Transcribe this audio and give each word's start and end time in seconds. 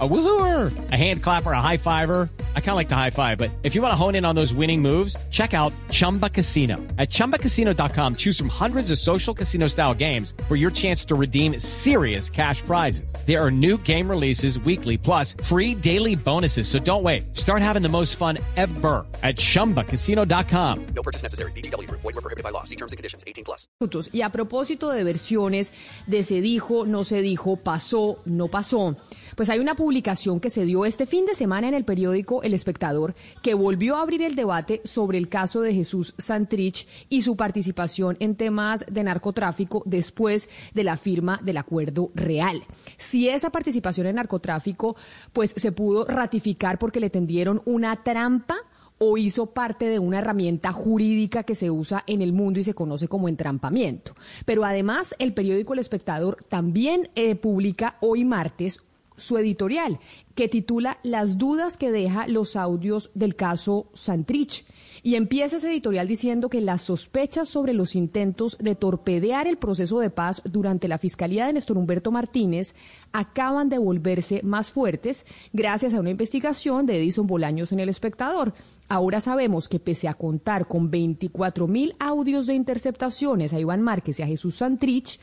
A 0.00 0.08
woohooer, 0.08 0.90
a 0.90 0.96
hand 0.96 1.22
clapper, 1.22 1.52
a 1.52 1.60
high 1.60 1.76
fiver. 1.76 2.28
I 2.56 2.60
kind 2.60 2.70
of 2.70 2.76
like 2.76 2.88
the 2.88 2.96
high 2.96 3.10
five, 3.10 3.38
but 3.38 3.52
if 3.62 3.76
you 3.76 3.82
want 3.82 3.92
to 3.92 3.96
hone 3.96 4.16
in 4.16 4.24
on 4.24 4.34
those 4.34 4.52
winning 4.52 4.82
moves, 4.82 5.16
check 5.30 5.54
out 5.54 5.72
Chumba 5.90 6.28
Casino. 6.28 6.78
At 6.98 7.10
ChumbaCasino.com, 7.10 8.16
choose 8.16 8.36
from 8.36 8.48
hundreds 8.48 8.90
of 8.90 8.98
social 8.98 9.32
casino 9.32 9.68
style 9.68 9.94
games 9.94 10.34
for 10.48 10.56
your 10.56 10.72
chance 10.72 11.04
to 11.04 11.14
redeem 11.14 11.60
serious 11.60 12.28
cash 12.28 12.60
prizes. 12.62 13.14
There 13.24 13.40
are 13.40 13.52
new 13.52 13.78
game 13.78 14.10
releases 14.10 14.58
weekly, 14.58 14.98
plus 14.98 15.36
free 15.44 15.76
daily 15.76 16.16
bonuses. 16.16 16.66
So 16.66 16.80
don't 16.80 17.04
wait. 17.04 17.36
Start 17.36 17.62
having 17.62 17.82
the 17.82 17.88
most 17.88 18.16
fun 18.16 18.38
ever 18.56 19.06
at 19.22 19.36
ChumbaCasino.com. 19.36 20.86
No 20.86 21.02
purchase 21.04 21.22
necessary. 21.22 21.52
BGW. 21.52 21.88
Void 21.88 22.02
were 22.02 22.12
prohibited 22.14 22.42
by 22.42 22.50
law. 22.50 22.64
See 22.64 22.76
terms 22.76 22.90
and 22.90 22.96
conditions. 22.96 23.22
18 23.28 23.44
plus. 23.44 23.68
Y 24.12 24.22
a 24.22 24.30
propósito 24.30 24.90
de 24.90 25.04
versiones 25.04 25.72
de 26.06 26.22
se 26.22 26.40
dijo, 26.40 26.86
no 26.86 27.04
se 27.04 27.22
dijo, 27.22 27.56
pasó, 27.56 28.18
no 28.24 28.48
pasó, 28.48 28.96
pues 29.36 29.50
hay 29.50 29.58
una 29.58 29.76
publicación 29.76 30.40
que 30.40 30.50
se 30.50 30.64
dio 30.64 30.84
este 30.84 31.06
fin 31.06 31.26
de 31.26 31.34
semana 31.34 31.68
en 31.68 31.74
el 31.74 31.84
periódico 31.84 32.42
El 32.42 32.54
Espectador 32.54 33.14
que 33.42 33.54
volvió 33.54 33.96
a 33.96 34.02
abrir 34.02 34.22
el 34.22 34.34
debate 34.34 34.80
sobre 34.84 35.18
el 35.18 35.28
caso 35.28 35.60
de 35.60 35.74
Jesús 35.74 36.14
Santrich 36.18 36.86
y 37.08 37.22
su 37.22 37.36
participación 37.36 38.16
en 38.20 38.36
temas 38.36 38.84
de 38.90 39.04
narcotráfico 39.04 39.82
después 39.86 40.48
de 40.72 40.84
la 40.84 40.96
firma 40.96 41.40
del 41.42 41.56
acuerdo 41.56 42.10
real. 42.14 42.62
Si 42.96 43.28
esa 43.28 43.50
participación 43.50 44.06
en 44.06 44.16
narcotráfico 44.16 44.96
pues 45.32 45.52
se 45.56 45.72
pudo 45.72 46.04
ratificar 46.04 46.78
porque 46.78 47.00
le 47.00 47.10
tendieron 47.10 47.62
una 47.64 48.02
trampa 48.02 48.56
o 48.98 49.18
hizo 49.18 49.46
parte 49.46 49.86
de 49.86 49.98
una 49.98 50.18
herramienta 50.18 50.72
jurídica 50.72 51.42
que 51.42 51.54
se 51.54 51.70
usa 51.70 52.04
en 52.06 52.22
el 52.22 52.32
mundo 52.32 52.60
y 52.60 52.64
se 52.64 52.74
conoce 52.74 53.08
como 53.08 53.28
entrampamiento. 53.28 54.14
Pero 54.44 54.64
además, 54.64 55.14
el 55.18 55.34
periódico 55.34 55.72
El 55.72 55.80
Espectador 55.80 56.36
también 56.48 57.10
eh, 57.14 57.34
publica 57.34 57.96
hoy 58.00 58.24
martes 58.24 58.80
su 59.16 59.38
editorial, 59.38 59.98
que 60.34 60.48
titula 60.48 60.98
Las 61.02 61.38
dudas 61.38 61.76
que 61.76 61.90
deja 61.90 62.26
los 62.26 62.56
audios 62.56 63.10
del 63.14 63.36
caso 63.36 63.88
Santrich. 63.94 64.66
Y 65.02 65.16
empieza 65.16 65.56
ese 65.56 65.70
editorial 65.70 66.08
diciendo 66.08 66.48
que 66.48 66.60
las 66.60 66.82
sospechas 66.82 67.48
sobre 67.48 67.74
los 67.74 67.94
intentos 67.94 68.56
de 68.58 68.74
torpedear 68.74 69.46
el 69.46 69.58
proceso 69.58 70.00
de 70.00 70.10
paz 70.10 70.40
durante 70.44 70.88
la 70.88 70.98
fiscalía 70.98 71.46
de 71.46 71.52
Néstor 71.52 71.76
Humberto 71.76 72.10
Martínez 72.10 72.74
acaban 73.12 73.68
de 73.68 73.78
volverse 73.78 74.42
más 74.42 74.72
fuertes 74.72 75.26
gracias 75.52 75.94
a 75.94 76.00
una 76.00 76.10
investigación 76.10 76.86
de 76.86 76.96
Edison 76.96 77.26
Bolaños 77.26 77.70
en 77.72 77.80
El 77.80 77.88
Espectador. 77.88 78.54
Ahora 78.88 79.20
sabemos 79.20 79.68
que 79.68 79.78
pese 79.78 80.08
a 80.08 80.14
contar 80.14 80.66
con 80.66 80.90
24 80.90 81.66
mil 81.66 81.94
audios 81.98 82.46
de 82.46 82.54
interceptaciones 82.54 83.52
a 83.52 83.60
Iván 83.60 83.82
Márquez 83.82 84.18
y 84.18 84.22
a 84.22 84.26
Jesús 84.26 84.56
Santrich, 84.56 85.20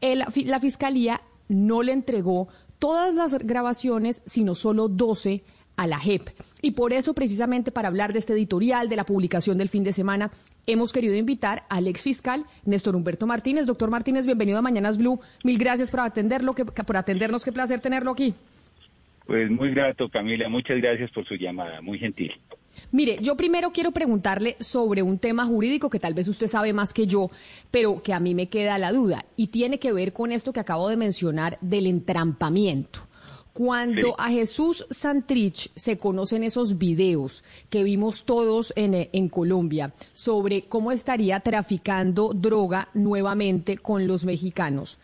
la 0.00 0.60
fiscalía 0.60 1.22
no 1.48 1.82
le 1.82 1.92
entregó 1.92 2.48
todas 2.78 3.14
las 3.14 3.38
grabaciones, 3.38 4.22
sino 4.26 4.54
solo 4.54 4.88
12 4.88 5.42
a 5.76 5.86
la 5.86 5.98
JEP. 5.98 6.28
Y 6.60 6.72
por 6.72 6.92
eso, 6.92 7.14
precisamente 7.14 7.70
para 7.70 7.88
hablar 7.88 8.12
de 8.12 8.18
este 8.18 8.32
editorial, 8.32 8.88
de 8.88 8.96
la 8.96 9.04
publicación 9.04 9.58
del 9.58 9.68
fin 9.68 9.84
de 9.84 9.92
semana, 9.92 10.32
hemos 10.66 10.92
querido 10.92 11.14
invitar 11.14 11.64
al 11.68 11.86
ex 11.86 12.02
fiscal 12.02 12.44
Néstor 12.64 12.96
Humberto 12.96 13.26
Martínez. 13.26 13.66
Doctor 13.66 13.88
Martínez, 13.88 14.26
bienvenido 14.26 14.58
a 14.58 14.62
Mañanas 14.62 14.98
Blue. 14.98 15.20
Mil 15.44 15.56
gracias 15.56 15.90
por 15.90 16.00
atenderlo, 16.00 16.54
que, 16.54 16.64
por 16.64 16.96
atendernos. 16.96 17.44
Qué 17.44 17.52
placer 17.52 17.80
tenerlo 17.80 18.10
aquí. 18.10 18.34
Pues 19.26 19.50
muy 19.50 19.70
grato, 19.72 20.08
Camila. 20.08 20.48
Muchas 20.48 20.78
gracias 20.78 21.10
por 21.12 21.24
su 21.26 21.34
llamada. 21.34 21.80
Muy 21.80 21.98
gentil. 21.98 22.32
Mire, 22.90 23.18
yo 23.20 23.36
primero 23.36 23.72
quiero 23.72 23.92
preguntarle 23.92 24.56
sobre 24.60 25.02
un 25.02 25.18
tema 25.18 25.46
jurídico 25.46 25.90
que 25.90 26.00
tal 26.00 26.14
vez 26.14 26.28
usted 26.28 26.48
sabe 26.48 26.72
más 26.72 26.92
que 26.92 27.06
yo, 27.06 27.30
pero 27.70 28.02
que 28.02 28.12
a 28.12 28.20
mí 28.20 28.34
me 28.34 28.48
queda 28.48 28.78
la 28.78 28.92
duda, 28.92 29.24
y 29.36 29.48
tiene 29.48 29.78
que 29.78 29.92
ver 29.92 30.12
con 30.12 30.32
esto 30.32 30.52
que 30.52 30.60
acabo 30.60 30.88
de 30.88 30.96
mencionar 30.96 31.58
del 31.60 31.86
entrampamiento. 31.86 33.00
Cuando 33.52 34.14
a 34.18 34.30
Jesús 34.30 34.86
Santrich 34.88 35.72
se 35.74 35.96
conocen 35.96 36.44
esos 36.44 36.78
videos 36.78 37.42
que 37.68 37.82
vimos 37.82 38.24
todos 38.24 38.72
en, 38.76 39.08
en, 39.12 39.28
Colombia 39.28 39.94
sobre 40.12 40.66
cómo 40.66 40.92
estaría 40.92 41.40
traficando 41.40 42.32
droga 42.32 42.88
nuevamente 42.94 43.76
con 43.76 44.06
los 44.06 44.24
mexicanos, 44.24 45.00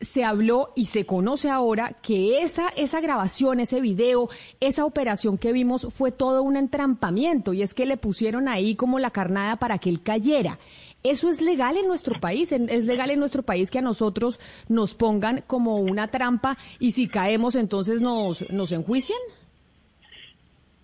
se 0.00 0.24
habló 0.24 0.72
y 0.76 0.86
se 0.86 1.06
conoce 1.06 1.48
ahora 1.48 1.96
que 2.02 2.42
esa, 2.42 2.68
esa 2.76 3.00
grabación, 3.00 3.60
ese 3.60 3.80
video, 3.80 4.28
esa 4.60 4.84
operación 4.84 5.38
que 5.38 5.52
vimos 5.52 5.88
fue 5.92 6.12
todo 6.12 6.42
un 6.42 6.56
entrampamiento 6.56 7.52
y 7.52 7.62
es 7.62 7.74
que 7.74 7.86
le 7.86 7.96
pusieron 7.96 8.48
ahí 8.48 8.76
como 8.76 8.98
la 8.98 9.10
carnada 9.10 9.56
para 9.56 9.78
que 9.78 9.88
él 9.88 10.02
cayera. 10.02 10.58
¿Eso 11.02 11.28
es 11.28 11.40
legal 11.40 11.76
en 11.76 11.86
nuestro 11.86 12.18
país? 12.20 12.50
¿Es 12.52 12.84
legal 12.84 13.10
en 13.10 13.20
nuestro 13.20 13.42
país 13.42 13.70
que 13.70 13.78
a 13.78 13.82
nosotros 13.82 14.40
nos 14.68 14.94
pongan 14.94 15.44
como 15.46 15.76
una 15.76 16.08
trampa 16.08 16.56
y 16.80 16.92
si 16.92 17.06
caemos 17.06 17.54
entonces 17.54 18.00
nos, 18.00 18.50
nos 18.50 18.72
enjuician? 18.72 19.18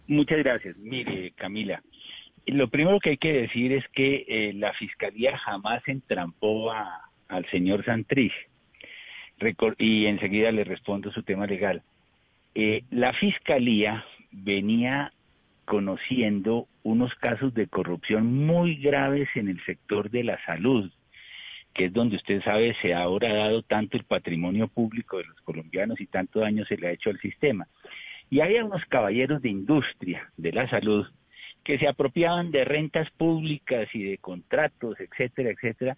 Muchas 0.06 0.38
gracias. 0.38 0.76
Mire, 0.76 1.32
Camila, 1.32 1.82
lo 2.46 2.68
primero 2.68 3.00
que 3.00 3.10
hay 3.10 3.16
que 3.16 3.32
decir 3.32 3.72
es 3.72 3.84
que 3.92 4.24
eh, 4.28 4.52
la 4.54 4.72
Fiscalía 4.74 5.36
jamás 5.38 5.82
entrampó 5.86 6.70
a, 6.70 7.10
al 7.28 7.48
señor 7.50 7.84
Santrich 7.84 8.32
y 9.78 10.06
enseguida 10.06 10.52
le 10.52 10.64
respondo 10.64 11.12
su 11.12 11.22
tema 11.22 11.46
legal. 11.46 11.82
Eh, 12.54 12.84
la 12.90 13.12
Fiscalía 13.12 14.04
venía 14.30 15.12
conociendo 15.64 16.66
unos 16.82 17.14
casos 17.14 17.54
de 17.54 17.66
corrupción 17.66 18.46
muy 18.46 18.76
graves 18.76 19.28
en 19.34 19.48
el 19.48 19.64
sector 19.64 20.10
de 20.10 20.24
la 20.24 20.44
salud, 20.44 20.90
que 21.72 21.86
es 21.86 21.92
donde 21.92 22.16
usted 22.16 22.42
sabe 22.42 22.74
se 22.82 22.92
ha 22.92 23.02
ahora 23.02 23.32
dado 23.32 23.62
tanto 23.62 23.96
el 23.96 24.04
patrimonio 24.04 24.68
público 24.68 25.18
de 25.18 25.24
los 25.24 25.40
colombianos 25.42 26.00
y 26.00 26.06
tanto 26.06 26.40
daño 26.40 26.64
se 26.66 26.76
le 26.76 26.88
ha 26.88 26.92
hecho 26.92 27.10
al 27.10 27.20
sistema. 27.20 27.66
Y 28.30 28.40
había 28.40 28.64
unos 28.64 28.84
caballeros 28.86 29.40
de 29.42 29.50
industria 29.50 30.30
de 30.36 30.52
la 30.52 30.68
salud 30.68 31.06
que 31.64 31.78
se 31.78 31.86
apropiaban 31.86 32.50
de 32.50 32.64
rentas 32.64 33.10
públicas 33.10 33.88
y 33.94 34.02
de 34.02 34.18
contratos, 34.18 34.98
etcétera, 34.98 35.50
etcétera, 35.50 35.96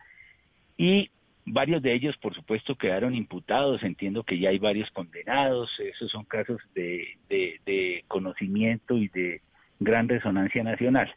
y 0.76 1.10
Varios 1.46 1.82
de 1.82 1.92
ellos, 1.92 2.16
por 2.16 2.34
supuesto, 2.34 2.76
quedaron 2.76 3.14
imputados. 3.14 3.82
Entiendo 3.82 4.24
que 4.24 4.38
ya 4.38 4.48
hay 4.50 4.58
varios 4.58 4.90
condenados. 4.90 5.70
Esos 5.78 6.10
son 6.10 6.24
casos 6.24 6.60
de, 6.74 8.04
conocimiento 8.08 8.96
y 8.96 9.08
de 9.08 9.42
gran 9.78 10.08
resonancia 10.08 10.62
nacional. 10.62 11.14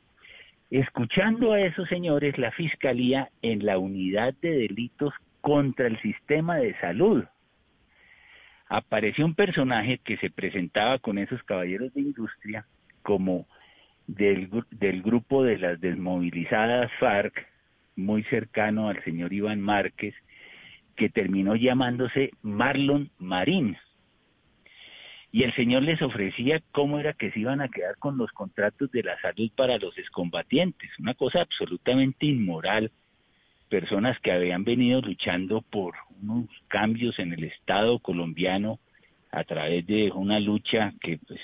Escuchando 0.69 1.53
a 1.53 1.61
esos 1.61 1.87
señores, 1.87 2.37
la 2.37 2.51
Fiscalía 2.51 3.29
en 3.41 3.65
la 3.65 3.77
unidad 3.77 4.33
de 4.41 4.51
delitos 4.51 5.13
contra 5.39 5.87
el 5.87 6.01
sistema 6.01 6.57
de 6.57 6.77
salud 6.79 7.23
apareció 8.69 9.25
un 9.25 9.33
personaje 9.33 9.99
que 9.99 10.17
se 10.17 10.29
presentaba 10.29 10.99
con 10.99 11.17
esos 11.17 11.41
caballeros 11.43 11.93
de 11.93 12.01
industria 12.01 12.65
como 13.01 13.47
del, 14.07 14.49
del 14.71 15.01
grupo 15.01 15.43
de 15.43 15.57
las 15.57 15.79
desmovilizadas 15.79 16.91
FARC, 16.99 17.47
muy 17.97 18.23
cercano 18.23 18.87
al 18.87 19.03
señor 19.03 19.33
Iván 19.33 19.59
Márquez, 19.59 20.15
que 20.95 21.09
terminó 21.09 21.55
llamándose 21.55 22.31
Marlon 22.41 23.11
Marín. 23.17 23.77
Y 25.31 25.43
el 25.43 25.53
señor 25.53 25.83
les 25.83 26.01
ofrecía 26.01 26.61
cómo 26.71 26.99
era 26.99 27.13
que 27.13 27.31
se 27.31 27.41
iban 27.41 27.61
a 27.61 27.67
quedar 27.67 27.97
con 27.97 28.17
los 28.17 28.31
contratos 28.31 28.89
de 28.91 29.03
la 29.03 29.19
salud 29.19 29.51
para 29.55 29.77
los 29.77 29.97
excombatientes, 29.97 30.89
una 30.99 31.13
cosa 31.13 31.41
absolutamente 31.41 32.25
inmoral. 32.25 32.91
Personas 33.69 34.17
que 34.21 34.31
habían 34.31 34.63
venido 34.63 35.01
luchando 35.01 35.61
por 35.61 35.95
unos 36.21 36.47
cambios 36.69 37.19
en 37.19 37.33
el 37.33 37.43
Estado 37.43 37.99
colombiano 37.99 38.79
a 39.31 39.43
través 39.43 39.85
de 39.85 40.11
una 40.11 40.39
lucha 40.39 40.93
que 41.01 41.19
pues 41.27 41.41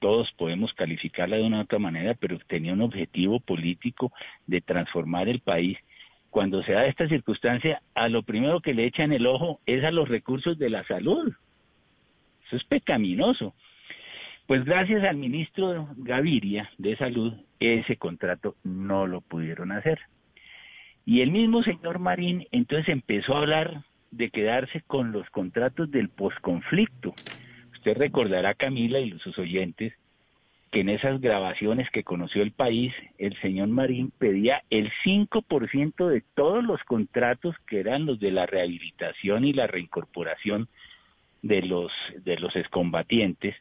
todos 0.00 0.32
podemos 0.32 0.72
calificarla 0.74 1.36
de 1.36 1.44
una 1.44 1.58
u 1.58 1.62
otra 1.62 1.78
manera, 1.78 2.14
pero 2.14 2.38
tenía 2.48 2.72
un 2.72 2.80
objetivo 2.80 3.38
político 3.38 4.12
de 4.46 4.60
transformar 4.60 5.28
el 5.28 5.40
país 5.40 5.78
cuando 6.30 6.62
se 6.62 6.72
da 6.72 6.86
esta 6.86 7.08
circunstancia, 7.08 7.82
a 7.94 8.08
lo 8.08 8.22
primero 8.22 8.60
que 8.60 8.74
le 8.74 8.84
echan 8.84 9.12
el 9.12 9.26
ojo 9.26 9.60
es 9.66 9.84
a 9.84 9.90
los 9.90 10.08
recursos 10.08 10.58
de 10.58 10.70
la 10.70 10.84
salud. 10.84 11.32
Eso 12.46 12.56
es 12.56 12.64
pecaminoso. 12.64 13.54
Pues 14.46 14.64
gracias 14.64 15.04
al 15.04 15.16
ministro 15.16 15.88
Gaviria 15.96 16.70
de 16.78 16.96
Salud, 16.96 17.34
ese 17.60 17.96
contrato 17.96 18.56
no 18.64 19.06
lo 19.06 19.20
pudieron 19.20 19.70
hacer. 19.70 20.00
Y 21.04 21.20
el 21.20 21.30
mismo 21.30 21.62
señor 21.62 21.98
Marín 21.98 22.46
entonces 22.50 22.88
empezó 22.88 23.34
a 23.34 23.40
hablar 23.40 23.84
de 24.10 24.30
quedarse 24.30 24.82
con 24.82 25.12
los 25.12 25.28
contratos 25.30 25.90
del 25.90 26.08
posconflicto. 26.08 27.14
Usted 27.72 27.96
recordará, 27.96 28.54
Camila 28.54 28.98
y 28.98 29.18
sus 29.20 29.38
oyentes, 29.38 29.94
que 30.70 30.80
en 30.80 30.88
esas 30.88 31.20
grabaciones 31.20 31.90
que 31.90 32.04
conoció 32.04 32.42
el 32.42 32.52
país, 32.52 32.94
el 33.18 33.36
señor 33.40 33.68
Marín 33.68 34.12
pedía 34.16 34.62
el 34.70 34.92
5% 35.04 36.08
de 36.08 36.22
todos 36.34 36.62
los 36.62 36.82
contratos 36.84 37.56
que 37.66 37.80
eran 37.80 38.06
los 38.06 38.20
de 38.20 38.30
la 38.30 38.46
rehabilitación 38.46 39.44
y 39.44 39.52
la 39.52 39.66
reincorporación 39.66 40.68
de 41.42 41.62
los, 41.62 41.92
de 42.24 42.38
los 42.38 42.54
excombatientes, 42.54 43.56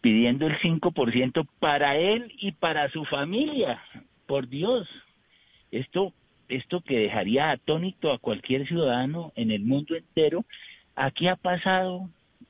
pidiendo 0.00 0.46
el 0.46 0.58
5% 0.58 1.46
para 1.58 1.96
él 1.96 2.34
y 2.38 2.52
para 2.52 2.90
su 2.90 3.04
familia. 3.06 3.82
Por 4.26 4.48
Dios, 4.48 4.86
esto 5.70 6.12
esto 6.48 6.80
que 6.80 6.98
dejaría 6.98 7.50
atónito 7.50 8.10
a 8.10 8.18
cualquier 8.18 8.66
ciudadano 8.66 9.32
en 9.36 9.50
el 9.50 9.62
mundo 9.62 9.94
entero, 9.94 10.44
aquí 10.94 11.28
ha 11.28 11.36
pasado 11.36 12.08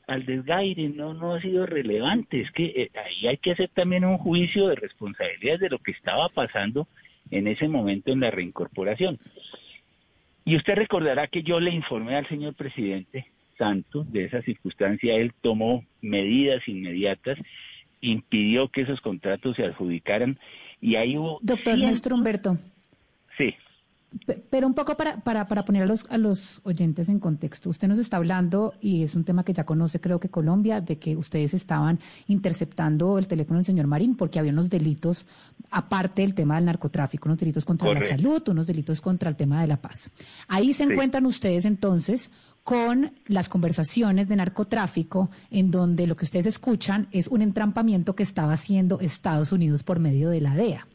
al 0.09 0.25
desgaire, 0.25 0.89
no, 0.89 1.15
no 1.15 1.35
ha 1.35 1.41
sido 1.41 1.67
relevante. 1.67 2.41
Es 2.41 2.51
que 2.51 2.65
eh, 2.65 2.91
ahí 2.99 3.29
hay 3.29 3.37
que 3.37 3.53
hacer 3.53 3.69
también 3.69 4.05
un 4.05 4.19
juicio 4.19 4.67
de 4.69 4.75
responsabilidad 4.75 5.61
de 5.61 5.69
lo 5.69 5.79
que 5.79 5.93
estaba 5.93 6.29
pasando 6.31 6.89
en 7.31 7.47
ese 7.47 7.69
momento 7.69 8.11
en 8.11 8.21
la 8.21 8.31
reincorporación. 8.31 9.19
Y 10.45 10.57
usted 10.57 10.75
recordará 10.75 11.27
que 11.27 11.43
yo 11.43 11.61
le 11.61 11.71
informé 11.71 12.17
al 12.17 12.27
señor 12.27 12.55
presidente 12.55 13.27
Santos 13.59 14.11
de 14.11 14.25
esa 14.25 14.41
circunstancia, 14.43 15.15
él 15.17 15.33
tomó 15.43 15.85
medidas 16.01 16.67
inmediatas, 16.69 17.37
impidió 18.01 18.69
que 18.69 18.83
esos 18.83 19.01
contratos 19.01 19.57
se 19.57 19.65
adjudicaran 19.65 20.39
y 20.81 20.95
ahí 20.95 21.19
hubo... 21.19 21.39
Doctor 21.43 21.77
Néstor 21.77 22.13
Humberto. 22.13 22.57
Sí. 23.37 23.55
Pero 24.49 24.67
un 24.67 24.73
poco 24.73 24.97
para, 24.97 25.21
para, 25.21 25.47
para 25.47 25.65
poner 25.67 25.83
a 25.83 25.87
los, 25.87 26.07
a 26.09 26.17
los 26.17 26.63
oyentes 26.65 27.11
en 27.11 27.21
contexto, 27.21 27.69
usted 27.69 27.89
nos 27.89 27.99
está 27.99 28.17
hablando, 28.17 28.73
y 28.81 29.03
es 29.03 29.15
un 29.15 29.25
tema 29.25 29.45
que 29.45 29.53
ya 29.53 29.65
conoce 29.65 30.01
creo 30.01 30.19
que 30.19 30.31
Colombia, 30.31 30.81
de 30.81 30.99
que 30.99 31.15
ustedes 31.15 31.53
estaban 31.53 31.99
interceptando 32.27 33.19
el 33.19 33.27
teléfono 33.27 33.59
del 33.59 33.67
señor 33.67 33.87
Marín 33.87 34.17
porque 34.17 34.39
había 34.39 34.53
unos 34.53 34.71
delitos, 34.71 35.27
aparte 35.71 36.23
del 36.23 36.35
tema 36.35 36.57
del 36.57 36.65
narcotráfico, 36.65 37.29
unos 37.29 37.39
delitos 37.39 37.67
contra 37.67 37.93
la 37.93 38.01
salud, 38.01 38.43
unos 38.49 38.67
delitos 38.67 39.01
contra 39.03 39.29
el 39.29 39.37
tema 39.37 39.61
de 39.61 39.67
la 39.67 39.77
paz. 39.77 40.11
Ahí 40.49 40.73
se 40.73 40.85
encuentran 40.85 41.27
ustedes 41.27 41.67
entonces 41.67 42.31
con 42.65 43.13
las 43.27 43.49
conversaciones 43.49 44.29
de 44.29 44.37
narcotráfico, 44.37 45.31
en 45.51 45.71
donde 45.71 46.07
lo 46.07 46.17
que 46.17 46.25
ustedes 46.25 46.47
escuchan 46.47 47.09
es 47.13 47.29
un 47.29 47.43
entrampamiento 47.43 48.15
que 48.15 48.23
estaba 48.23 48.53
haciendo 48.53 49.01
Estados 49.01 49.53
Unidos 49.53 49.83
por 49.83 49.99
medio 49.99 50.31
de 50.31 50.41
la 50.41 50.55
DEA. 50.55 50.87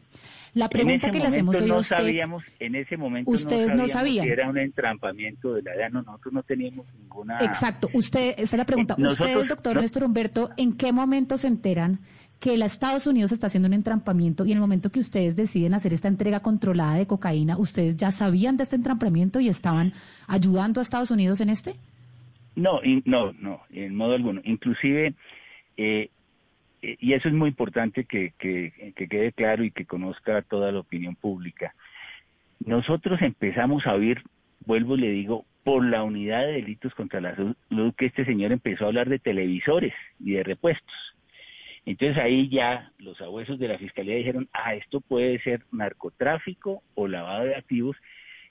La 0.56 0.70
pregunta 0.70 1.10
que 1.10 1.18
le 1.20 1.26
hacemos 1.26 1.60
hoy 1.60 1.68
no 1.68 1.76
a 1.76 1.80
usted, 1.80 1.96
sabíamos, 1.98 2.44
en 2.60 2.76
ese 2.76 2.96
momento 2.96 3.32
ustedes 3.32 3.74
no, 3.74 3.88
sabían. 3.88 4.26
que 4.26 4.32
era 4.34 4.48
un 4.50 4.58
entrampamiento 4.60 5.54
de 5.56 5.64
la 5.64 5.72
DEA, 5.74 5.90
no, 5.90 6.04
nosotros 6.04 6.32
no 6.34 6.44
teníamos 6.44 6.86
ninguna... 7.00 7.40
Exacto, 7.40 7.90
usted, 7.94 8.32
esa 8.38 8.42
es 8.42 8.54
la 8.54 8.66
pregunta. 8.66 8.96
Nosotros- 8.98 9.30
Ustedes, 9.30 9.50
doctor 9.50 9.76
no- 9.76 9.82
Néstor 9.82 10.04
Humberto, 10.04 10.50
¿en 10.58 10.74
qué 10.78 10.94
momento 10.94 11.38
se 11.40 11.48
enteran 11.48 12.00
que 12.40 12.56
la 12.58 12.66
Estados 12.66 13.08
Unidos 13.08 13.32
está 13.32 13.48
haciendo 13.48 13.68
un 13.68 13.74
entrampamiento 13.74 14.46
y 14.46 14.52
en 14.52 14.58
el 14.58 14.62
momento 14.62 14.92
que 14.92 15.00
ustedes 15.00 15.36
deciden 15.36 15.74
hacer 15.74 15.94
esta 15.94 16.08
entrega 16.10 16.42
controlada 16.42 16.96
de 16.98 17.08
cocaína, 17.08 17.58
ustedes 17.58 17.96
ya 17.98 18.12
sabían 18.12 18.56
de 18.58 18.64
este 18.64 18.76
entrampamiento 18.76 19.40
y 19.40 19.48
estaban 19.48 19.94
ayudando 20.28 20.82
a 20.82 20.84
Estados 20.84 21.10
Unidos 21.10 21.42
en 21.42 21.50
este? 21.50 21.76
No, 22.56 22.84
in- 22.84 23.02
no, 23.06 23.32
no, 23.34 23.62
en 23.72 23.96
modo 23.96 24.14
alguno. 24.14 24.42
Inclusive, 24.44 25.16
eh, 25.78 26.10
y 27.00 27.14
eso 27.14 27.30
es 27.30 27.34
muy 27.34 27.50
importante 27.50 28.04
que, 28.04 28.34
que, 28.38 28.94
que 28.96 29.08
quede 29.08 29.32
claro 29.32 29.64
y 29.64 29.72
que 29.72 29.86
conozca 29.86 30.42
toda 30.42 30.72
la 30.72 30.80
opinión 30.80 31.16
pública. 31.16 31.74
Nosotros 32.66 33.22
empezamos 33.22 33.88
a 33.88 33.94
oír, 33.94 34.22
vuelvo 34.66 34.98
y 34.98 35.02
le 35.02 35.10
digo, 35.12 35.46
por 35.64 35.86
la 35.86 36.04
unidad 36.04 36.46
de 36.46 36.54
delitos 36.54 36.94
contra 36.94 37.22
la 37.22 37.36
salud, 37.36 37.56
que 37.98 38.08
este 38.08 38.26
señor 38.26 38.52
empezó 38.52 38.84
a 38.84 38.88
hablar 38.88 39.08
de 39.08 39.20
televisores 39.20 39.94
y 40.20 40.34
de 40.34 40.44
repuestos. 40.44 40.94
Entonces 41.86 42.18
ahí 42.18 42.50
ya 42.50 42.92
los 42.98 43.20
abuesos 43.22 43.60
de 43.60 43.70
la 43.70 43.78
fiscalía 43.78 44.16
dijeron, 44.16 44.50
ah, 44.54 44.76
esto 44.76 45.02
puede 45.02 45.40
ser 45.40 45.62
narcotráfico 45.72 46.82
o 46.96 47.08
lavado 47.08 47.46
de 47.46 47.56
activos, 47.56 47.96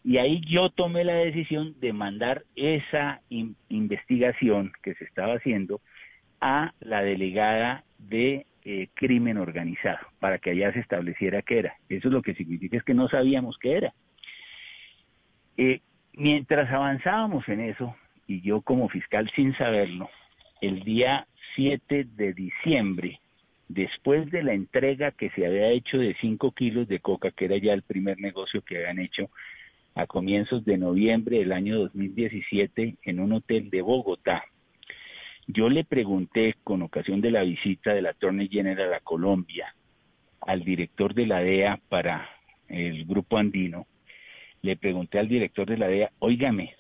y 0.05 0.17
ahí 0.17 0.41
yo 0.49 0.71
tomé 0.71 1.05
la 1.05 1.15
decisión 1.15 1.79
de 1.81 1.93
mandar 1.93 2.45
esa 2.57 3.21
in- 3.29 3.57
investigación 3.69 4.73
que 4.83 4.95
se 4.95 5.05
estaba 5.05 5.35
haciendo 5.35 5.81
a 6.41 6.75
la 6.81 7.03
delegada 7.03 7.85
de 8.09 8.47
eh, 8.65 8.89
crimen 8.95 9.39
organizado 9.39 10.07
para 10.21 10.39
que 10.39 10.51
allá 10.51 10.73
se 10.73 10.81
estableciera 10.81 11.43
qué 11.43 11.59
era. 11.61 11.77
Eso 11.89 12.09
es 12.09 12.15
lo 12.15 12.23
que 12.23 12.35
significa 12.35 12.77
es 12.77 12.85
que 12.85 12.95
no 12.95 13.09
sabíamos 13.09 13.59
qué 13.59 13.73
era. 13.77 13.95
Eh, 15.57 15.81
mientras 16.13 16.71
avanzábamos 16.71 17.49
en 17.49 17.61
eso, 17.61 17.95
y 18.27 18.41
yo 18.41 18.61
como 18.63 18.89
fiscal 18.89 19.31
sin 19.35 19.55
saberlo, 19.57 20.09
el 20.61 20.85
día 20.85 21.27
7 21.57 22.07
de 22.15 22.33
diciembre, 22.33 23.21
después 23.69 24.31
de 24.31 24.43
la 24.43 24.53
entrega 24.53 25.11
que 25.11 25.31
se 25.31 25.47
había 25.47 25.69
hecho 25.71 25.99
de 25.99 26.15
5 26.21 26.53
kilos 26.53 26.89
de 26.89 27.01
coca, 27.01 27.31
que 27.31 27.47
era 27.47 27.57
ya 27.57 27.73
el 27.73 27.83
primer 27.83 28.19
negocio 28.19 28.63
que 28.63 28.77
habían 28.77 28.99
hecho 28.99 29.31
a 29.95 30.07
comienzos 30.07 30.65
de 30.65 30.79
noviembre 30.79 31.39
del 31.39 31.53
año 31.53 31.79
2017 31.79 32.97
en 33.03 33.21
un 33.21 33.33
hotel 33.33 33.71
de 33.71 33.83
Bogotá, 33.83 34.45
yo 35.47 35.69
le 35.69 35.85
pregunté 35.85 36.57
con 36.65 36.83
ocasión 36.83 37.21
de 37.21 37.31
la 37.31 37.43
visita 37.43 37.95
del 37.95 38.07
Attorney 38.07 38.49
General 38.49 38.93
a 38.95 39.01
Colombia 39.01 39.75
al 40.41 40.65
director 40.65 41.15
de 41.15 41.27
la 41.27 41.41
DEA 41.41 41.81
para 41.89 42.29
el 42.69 43.05
grupo 43.05 43.39
andino, 43.39 43.87
le 44.63 44.77
pregunté 44.77 45.19
al 45.19 45.29
director 45.29 45.69
de 45.69 45.79
la 45.79 45.89
DEA, 45.89 46.11
óigame, 46.19 46.75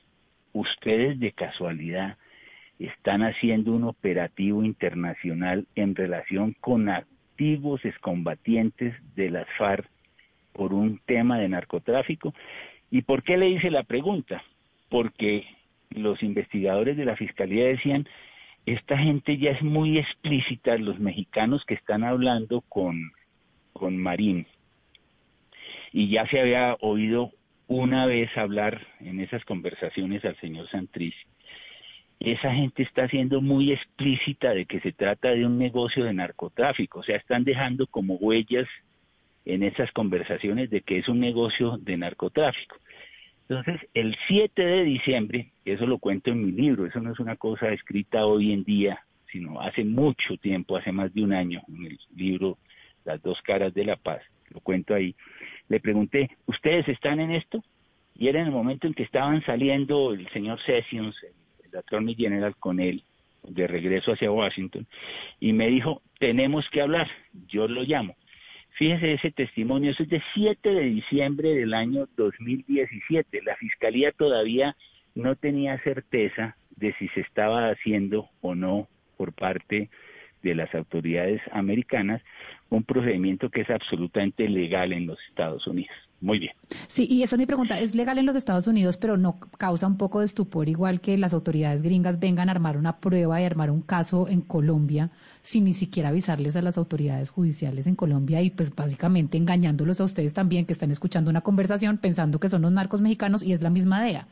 ustedes 0.52 1.18
de 1.20 1.32
casualidad 1.32 2.16
están 2.78 3.22
haciendo 3.22 3.72
un 3.72 3.84
operativo 3.84 4.64
internacional 4.64 5.66
en 5.74 5.94
relación 5.94 6.54
con 6.60 6.88
activos 6.88 7.84
excombatientes 7.84 8.94
de 9.14 9.30
las 9.30 9.46
FARC 9.56 9.88
por 10.52 10.74
un 10.74 11.00
tema 11.06 11.38
de 11.38 11.48
narcotráfico. 11.48 12.34
¿Y 12.90 13.02
por 13.02 13.22
qué 13.22 13.36
le 13.36 13.48
hice 13.48 13.70
la 13.70 13.84
pregunta? 13.84 14.42
Porque 14.88 15.46
los 15.90 16.22
investigadores 16.22 16.96
de 16.96 17.04
la 17.04 17.16
Fiscalía 17.16 17.66
decían, 17.66 18.06
esta 18.66 18.96
gente 18.96 19.38
ya 19.38 19.50
es 19.50 19.62
muy 19.62 19.98
explícita, 19.98 20.76
los 20.78 20.98
mexicanos 20.98 21.64
que 21.64 21.74
están 21.74 22.04
hablando 22.04 22.60
con, 22.62 23.12
con 23.72 23.96
Marín, 23.96 24.46
y 25.92 26.08
ya 26.08 26.26
se 26.26 26.40
había 26.40 26.76
oído 26.80 27.32
una 27.66 28.06
vez 28.06 28.36
hablar 28.36 28.86
en 29.00 29.20
esas 29.20 29.44
conversaciones 29.44 30.24
al 30.24 30.36
señor 30.36 30.68
Santrich, 30.68 31.14
esa 32.20 32.54
gente 32.54 32.84
está 32.84 33.08
siendo 33.08 33.40
muy 33.40 33.72
explícita 33.72 34.54
de 34.54 34.64
que 34.66 34.80
se 34.80 34.92
trata 34.92 35.30
de 35.30 35.44
un 35.44 35.58
negocio 35.58 36.04
de 36.04 36.14
narcotráfico, 36.14 37.00
o 37.00 37.02
sea, 37.02 37.16
están 37.16 37.42
dejando 37.42 37.86
como 37.88 38.14
huellas 38.14 38.68
en 39.44 39.64
esas 39.64 39.90
conversaciones 39.90 40.70
de 40.70 40.82
que 40.82 40.98
es 40.98 41.08
un 41.08 41.18
negocio 41.18 41.78
de 41.78 41.96
narcotráfico. 41.96 42.76
Entonces, 43.48 43.88
el 43.94 44.16
7 44.28 44.62
de 44.64 44.84
diciembre, 44.84 45.52
eso 45.64 45.86
lo 45.86 45.98
cuento 45.98 46.30
en 46.30 46.44
mi 46.44 46.52
libro, 46.52 46.86
eso 46.86 47.00
no 47.00 47.12
es 47.12 47.20
una 47.20 47.36
cosa 47.36 47.72
escrita 47.72 48.26
hoy 48.26 48.52
en 48.52 48.64
día, 48.64 49.04
sino 49.30 49.60
hace 49.60 49.84
mucho 49.84 50.36
tiempo, 50.36 50.76
hace 50.76 50.92
más 50.92 51.12
de 51.12 51.22
un 51.22 51.32
año, 51.32 51.62
en 51.68 51.86
el 51.86 51.98
libro 52.14 52.58
Las 53.04 53.20
dos 53.22 53.40
caras 53.42 53.74
de 53.74 53.84
la 53.84 53.96
paz, 53.96 54.22
lo 54.50 54.60
cuento 54.60 54.94
ahí, 54.94 55.14
le 55.68 55.80
pregunté, 55.80 56.30
¿ustedes 56.46 56.88
están 56.88 57.20
en 57.20 57.32
esto? 57.32 57.62
Y 58.14 58.28
era 58.28 58.40
en 58.40 58.46
el 58.46 58.52
momento 58.52 58.86
en 58.86 58.94
que 58.94 59.02
estaban 59.02 59.42
saliendo 59.44 60.12
el 60.12 60.28
señor 60.30 60.60
Sessions, 60.60 61.16
el, 61.22 61.70
el 61.70 61.78
attorney 61.78 62.14
general 62.14 62.56
con 62.56 62.78
él, 62.78 63.02
de 63.42 63.66
regreso 63.66 64.12
hacia 64.12 64.30
Washington, 64.30 64.86
y 65.40 65.52
me 65.52 65.66
dijo, 65.68 66.02
tenemos 66.18 66.68
que 66.70 66.80
hablar, 66.80 67.10
yo 67.48 67.66
lo 67.66 67.82
llamo. 67.82 68.14
Fíjese 68.82 69.12
ese 69.12 69.30
testimonio, 69.30 69.92
eso 69.92 70.02
es 70.02 70.08
de 70.08 70.20
7 70.34 70.68
de 70.68 70.82
diciembre 70.82 71.54
del 71.54 71.72
año 71.72 72.08
2017. 72.16 73.40
La 73.42 73.54
fiscalía 73.54 74.10
todavía 74.10 74.76
no 75.14 75.36
tenía 75.36 75.78
certeza 75.84 76.56
de 76.74 76.92
si 76.94 77.06
se 77.10 77.20
estaba 77.20 77.70
haciendo 77.70 78.28
o 78.40 78.56
no 78.56 78.88
por 79.16 79.34
parte 79.34 79.88
de 80.42 80.54
las 80.56 80.74
autoridades 80.74 81.40
americanas 81.52 82.22
un 82.70 82.82
procedimiento 82.82 83.50
que 83.50 83.60
es 83.60 83.70
absolutamente 83.70 84.48
legal 84.48 84.92
en 84.92 85.06
los 85.06 85.22
Estados 85.28 85.64
Unidos. 85.68 85.94
Muy 86.22 86.38
bien. 86.38 86.52
Sí, 86.86 87.08
y 87.10 87.24
esa 87.24 87.34
es 87.34 87.40
mi 87.40 87.46
pregunta. 87.46 87.80
Es 87.80 87.96
legal 87.96 88.16
en 88.16 88.26
los 88.26 88.36
Estados 88.36 88.68
Unidos, 88.68 88.96
pero 88.96 89.16
no 89.16 89.40
causa 89.58 89.88
un 89.88 89.98
poco 89.98 90.20
de 90.20 90.26
estupor, 90.26 90.68
igual 90.68 91.00
que 91.00 91.18
las 91.18 91.34
autoridades 91.34 91.82
gringas 91.82 92.20
vengan 92.20 92.48
a 92.48 92.52
armar 92.52 92.76
una 92.76 93.00
prueba 93.00 93.40
y 93.40 93.44
armar 93.44 93.72
un 93.72 93.82
caso 93.82 94.28
en 94.28 94.40
Colombia 94.40 95.10
sin 95.42 95.64
ni 95.64 95.72
siquiera 95.72 96.10
avisarles 96.10 96.54
a 96.54 96.62
las 96.62 96.78
autoridades 96.78 97.30
judiciales 97.30 97.88
en 97.88 97.96
Colombia 97.96 98.40
y 98.40 98.50
pues 98.50 98.72
básicamente 98.72 99.36
engañándolos 99.36 100.00
a 100.00 100.04
ustedes 100.04 100.32
también 100.32 100.64
que 100.64 100.72
están 100.72 100.92
escuchando 100.92 101.28
una 101.28 101.40
conversación 101.40 101.98
pensando 101.98 102.38
que 102.38 102.48
son 102.48 102.62
los 102.62 102.70
narcos 102.70 103.00
mexicanos 103.00 103.42
y 103.42 103.52
es 103.52 103.60
la 103.60 103.70
misma 103.70 104.00
DEA. 104.00 104.28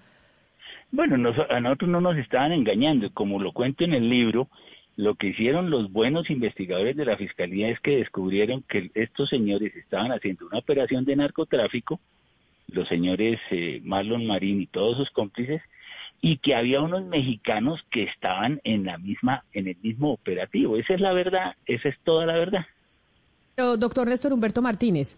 Bueno, 0.92 1.16
nos, 1.16 1.36
a 1.50 1.60
nosotros 1.60 1.90
no 1.90 2.00
nos 2.00 2.16
estaban 2.18 2.52
engañando. 2.52 3.12
Como 3.12 3.40
lo 3.40 3.52
cuento 3.52 3.82
en 3.82 3.94
el 3.94 4.08
libro, 4.08 4.48
lo 5.00 5.14
que 5.14 5.28
hicieron 5.28 5.70
los 5.70 5.90
buenos 5.90 6.28
investigadores 6.28 6.94
de 6.94 7.06
la 7.06 7.16
Fiscalía 7.16 7.70
es 7.70 7.80
que 7.80 7.96
descubrieron 7.96 8.62
que 8.68 8.90
estos 8.94 9.30
señores 9.30 9.74
estaban 9.74 10.12
haciendo 10.12 10.46
una 10.46 10.58
operación 10.58 11.06
de 11.06 11.16
narcotráfico, 11.16 11.98
los 12.68 12.86
señores 12.86 13.40
eh, 13.50 13.80
Marlon 13.82 14.26
Marín 14.26 14.60
y 14.60 14.66
todos 14.66 14.98
sus 14.98 15.10
cómplices, 15.10 15.62
y 16.20 16.36
que 16.36 16.54
había 16.54 16.82
unos 16.82 17.06
mexicanos 17.06 17.80
que 17.90 18.02
estaban 18.02 18.60
en 18.62 18.84
la 18.84 18.98
misma, 18.98 19.42
en 19.54 19.68
el 19.68 19.76
mismo 19.82 20.12
operativo. 20.12 20.76
Esa 20.76 20.92
es 20.92 21.00
la 21.00 21.14
verdad, 21.14 21.56
esa 21.64 21.88
es 21.88 21.98
toda 22.04 22.26
la 22.26 22.34
verdad. 22.34 22.66
Doctor 23.56 24.06
Néstor 24.06 24.32
Humberto 24.32 24.60
Martínez, 24.62 25.16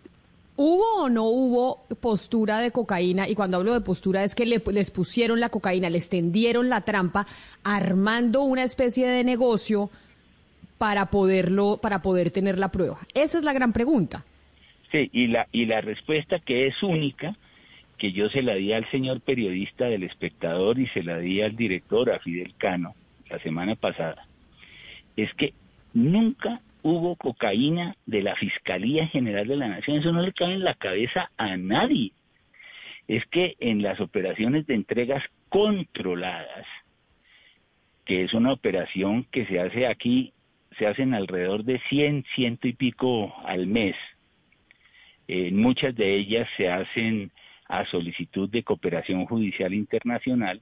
¿hubo 0.56 1.02
o 1.04 1.08
no 1.08 1.24
hubo 1.24 1.84
postura 2.00 2.58
de 2.58 2.70
cocaína? 2.70 3.28
Y 3.28 3.34
cuando 3.34 3.56
hablo 3.56 3.72
de 3.72 3.80
postura 3.80 4.24
es 4.24 4.34
que 4.34 4.46
le- 4.46 4.62
les 4.72 4.90
pusieron 4.90 5.40
la 5.40 5.48
cocaína, 5.48 5.90
les 5.90 6.08
tendieron 6.08 6.68
la 6.68 6.82
trampa, 6.82 7.26
armando 7.64 8.42
una 8.42 8.64
especie 8.64 9.08
de 9.08 9.24
negocio 9.24 9.90
para 10.78 11.06
poderlo, 11.06 11.78
para 11.80 12.02
poder 12.02 12.30
tener 12.30 12.58
la 12.58 12.70
prueba. 12.70 12.98
Esa 13.14 13.38
es 13.38 13.44
la 13.44 13.52
gran 13.52 13.72
pregunta. 13.72 14.24
Sí, 14.90 15.08
y 15.12 15.28
la, 15.28 15.48
y 15.52 15.66
la 15.66 15.80
respuesta 15.80 16.38
que 16.40 16.66
es 16.66 16.82
única, 16.82 17.36
que 17.96 18.12
yo 18.12 18.28
se 18.28 18.42
la 18.42 18.54
di 18.54 18.72
al 18.72 18.90
señor 18.90 19.20
periodista 19.20 19.86
del 19.86 20.02
espectador 20.02 20.78
y 20.78 20.88
se 20.88 21.02
la 21.02 21.18
di 21.18 21.40
al 21.40 21.56
director, 21.56 22.10
a 22.10 22.18
Fidel 22.18 22.54
Cano, 22.58 22.94
la 23.30 23.38
semana 23.38 23.74
pasada, 23.76 24.26
es 25.16 25.32
que 25.34 25.54
nunca 25.94 26.60
hubo 26.82 27.16
cocaína 27.16 27.96
de 28.06 28.22
la 28.22 28.34
Fiscalía 28.36 29.06
General 29.06 29.46
de 29.46 29.56
la 29.56 29.68
Nación. 29.68 29.98
Eso 29.98 30.12
no 30.12 30.22
le 30.22 30.32
cabe 30.32 30.54
en 30.54 30.64
la 30.64 30.74
cabeza 30.74 31.30
a 31.36 31.56
nadie. 31.56 32.12
Es 33.08 33.24
que 33.26 33.56
en 33.60 33.82
las 33.82 34.00
operaciones 34.00 34.66
de 34.66 34.74
entregas 34.74 35.22
controladas, 35.48 36.66
que 38.04 38.24
es 38.24 38.34
una 38.34 38.52
operación 38.52 39.24
que 39.30 39.46
se 39.46 39.60
hace 39.60 39.86
aquí, 39.86 40.32
se 40.78 40.86
hacen 40.86 41.14
alrededor 41.14 41.64
de 41.64 41.78
100, 41.88 42.24
ciento 42.34 42.66
y 42.66 42.72
pico 42.72 43.34
al 43.44 43.66
mes. 43.66 43.96
Eh, 45.28 45.50
muchas 45.52 45.94
de 45.94 46.14
ellas 46.14 46.48
se 46.56 46.68
hacen 46.68 47.30
a 47.68 47.86
solicitud 47.86 48.48
de 48.48 48.64
cooperación 48.64 49.24
judicial 49.26 49.72
internacional. 49.72 50.60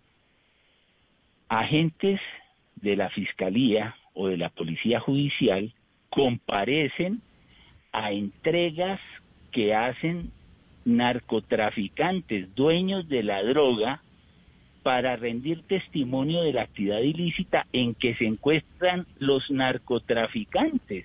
Agentes 1.48 2.20
de 2.76 2.96
la 2.96 3.08
Fiscalía 3.10 3.96
o 4.14 4.28
de 4.28 4.36
la 4.36 4.50
Policía 4.50 5.00
Judicial 5.00 5.72
comparecen 6.10 7.22
a 7.92 8.12
entregas 8.12 9.00
que 9.52 9.74
hacen 9.74 10.30
narcotraficantes, 10.84 12.54
dueños 12.54 13.08
de 13.08 13.22
la 13.22 13.42
droga, 13.42 14.02
para 14.82 15.16
rendir 15.16 15.62
testimonio 15.66 16.42
de 16.42 16.54
la 16.54 16.62
actividad 16.62 17.00
ilícita 17.00 17.66
en 17.72 17.94
que 17.94 18.14
se 18.14 18.24
encuentran 18.24 19.06
los 19.18 19.50
narcotraficantes. 19.50 21.04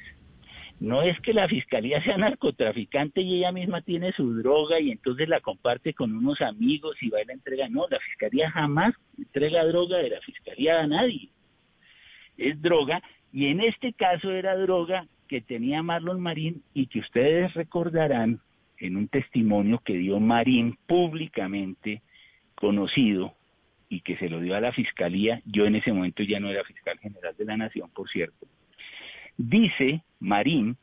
No 0.80 1.02
es 1.02 1.20
que 1.22 1.34
la 1.34 1.48
fiscalía 1.48 2.02
sea 2.04 2.18
narcotraficante 2.18 3.22
y 3.22 3.36
ella 3.36 3.52
misma 3.52 3.82
tiene 3.82 4.12
su 4.12 4.36
droga 4.36 4.80
y 4.80 4.92
entonces 4.92 5.30
la 5.30 5.40
comparte 5.40 5.94
con 5.94 6.16
unos 6.16 6.42
amigos 6.42 6.98
y 7.02 7.10
va 7.10 7.22
y 7.22 7.26
la 7.26 7.34
entrega. 7.34 7.70
No, 7.70 7.86
la 7.90 8.00
fiscalía 8.00 8.52
jamás 8.52 8.94
entrega 9.18 9.66
droga 9.66 9.98
de 9.98 10.10
la 10.10 10.22
fiscalía 10.22 10.82
a 10.82 10.88
nadie. 10.88 11.30
Es 12.38 12.62
droga 12.62 13.02
y 13.36 13.48
en 13.48 13.60
este 13.60 13.92
caso 13.92 14.32
era 14.32 14.56
droga 14.56 15.08
que 15.27 15.42
tenía 15.42 15.84
Marlon 15.84 16.22
Marín 16.22 16.63
y 16.74 16.88
que 16.88 17.00
ustedes 17.00 17.54
recordarán 17.54 18.39
en 18.77 18.96
un 18.96 19.10
testimonio 19.10 19.82
que 19.84 19.98
dio 19.98 20.22
Marín 20.22 20.77
públicamente 20.88 22.01
conocido 22.56 23.36
y 23.89 24.00
que 24.00 24.15
se 24.15 24.30
lo 24.30 24.39
dio 24.39 24.56
a 24.56 24.62
la 24.62 24.72
fiscalía, 24.72 25.42
yo 25.44 25.65
en 25.65 25.75
ese 25.75 25.92
momento 25.92 26.24
ya 26.24 26.39
no 26.39 26.50
era 26.50 26.63
fiscal 26.63 26.98
general 27.00 27.36
de 27.38 27.44
la 27.44 27.58
nación, 27.58 27.89
por 27.94 28.10
cierto, 28.10 28.48
dice 29.36 30.01
Marín 30.22 30.77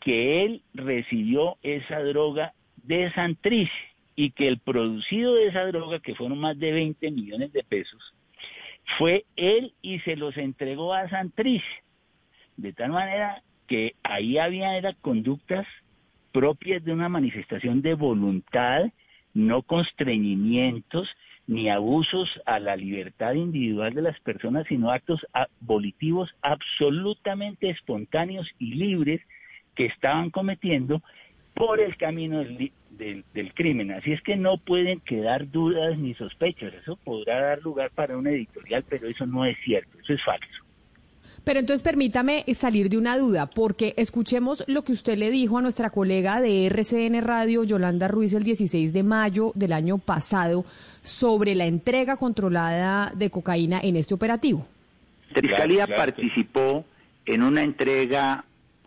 que 0.00 0.42
él 0.42 0.62
recibió 0.72 1.58
esa 1.62 2.02
droga 2.02 2.54
de 2.82 3.12
Santrich 3.12 3.70
y 4.16 4.30
que 4.30 4.48
el 4.48 4.58
producido 4.58 5.34
de 5.34 5.48
esa 5.48 5.66
droga, 5.66 5.98
que 5.98 6.14
fueron 6.14 6.38
más 6.38 6.58
de 6.58 6.72
20 6.72 7.10
millones 7.10 7.52
de 7.52 7.62
pesos, 7.62 8.14
fue 8.98 9.24
él 9.36 9.74
y 9.82 9.98
se 10.00 10.16
los 10.16 10.36
entregó 10.36 10.92
a 10.92 11.08
Santrich. 11.08 11.64
De 12.56 12.72
tal 12.72 12.92
manera 12.92 13.42
que 13.66 13.94
ahí 14.02 14.38
había 14.38 14.92
conductas 15.00 15.66
propias 16.32 16.84
de 16.84 16.92
una 16.92 17.08
manifestación 17.08 17.82
de 17.82 17.94
voluntad, 17.94 18.92
no 19.32 19.62
constreñimientos 19.62 21.08
ni 21.46 21.68
abusos 21.68 22.28
a 22.46 22.58
la 22.58 22.76
libertad 22.76 23.34
individual 23.34 23.94
de 23.94 24.02
las 24.02 24.18
personas, 24.20 24.66
sino 24.68 24.90
actos 24.90 25.24
volitivos 25.60 26.30
absolutamente 26.42 27.70
espontáneos 27.70 28.50
y 28.58 28.74
libres 28.74 29.20
que 29.74 29.86
estaban 29.86 30.30
cometiendo 30.30 31.02
por 31.54 31.80
el 31.80 31.96
camino 31.96 32.40
del, 32.40 32.72
del, 32.90 33.54
crimen. 33.54 33.92
Así 33.92 34.12
es 34.12 34.22
que 34.22 34.36
no 34.36 34.58
pueden 34.58 35.00
quedar 35.00 35.50
dudas 35.50 35.98
ni 35.98 36.14
sospechas. 36.14 36.72
Eso 36.74 36.96
podrá 36.96 37.40
dar 37.40 37.62
lugar 37.62 37.90
para 37.90 38.16
un 38.16 38.26
editorial, 38.26 38.84
pero 38.88 39.08
eso 39.08 39.26
no 39.26 39.44
es 39.44 39.56
cierto, 39.64 39.98
eso 40.00 40.12
es 40.12 40.22
falso. 40.22 40.64
Pero 41.44 41.60
entonces 41.60 41.82
permítame 41.82 42.44
salir 42.54 42.88
de 42.88 42.96
una 42.96 43.18
duda, 43.18 43.46
porque 43.46 43.92
escuchemos 43.98 44.64
lo 44.66 44.82
que 44.82 44.92
usted 44.92 45.18
le 45.18 45.30
dijo 45.30 45.58
a 45.58 45.62
nuestra 45.62 45.90
colega 45.90 46.40
de 46.40 46.66
RCN 46.66 47.20
Radio, 47.22 47.64
Yolanda 47.64 48.08
Ruiz, 48.08 48.32
el 48.32 48.44
16 48.44 48.94
de 48.94 49.02
mayo 49.02 49.52
del 49.54 49.74
año 49.74 49.98
pasado, 49.98 50.64
sobre 51.02 51.54
la 51.54 51.66
entrega 51.66 52.16
controlada 52.16 53.12
de 53.14 53.28
cocaína 53.28 53.80
en 53.82 53.96
este 53.96 54.14
operativo. 54.14 54.66
La 55.34 55.42
Fiscalía 55.42 55.86
participó 55.86 56.86
en 57.26 57.42
una 57.42 57.62
entrega 57.62 58.44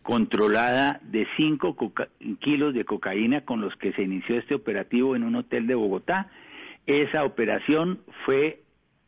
controlada 0.08 1.02
de 1.04 1.28
5 1.36 1.76
kilos 2.40 2.74
de 2.74 2.86
cocaína 2.86 3.42
con 3.42 3.60
los 3.60 3.76
que 3.76 3.92
se 3.92 4.04
inició 4.04 4.38
este 4.38 4.56
operativo 4.56 5.18
en 5.18 5.24
un 5.24 5.36
hotel 5.36 5.68
de 5.68 5.76
Bogotá. 5.76 6.30
Esa 6.86 7.26
operación 7.26 8.00
fue 8.24 8.62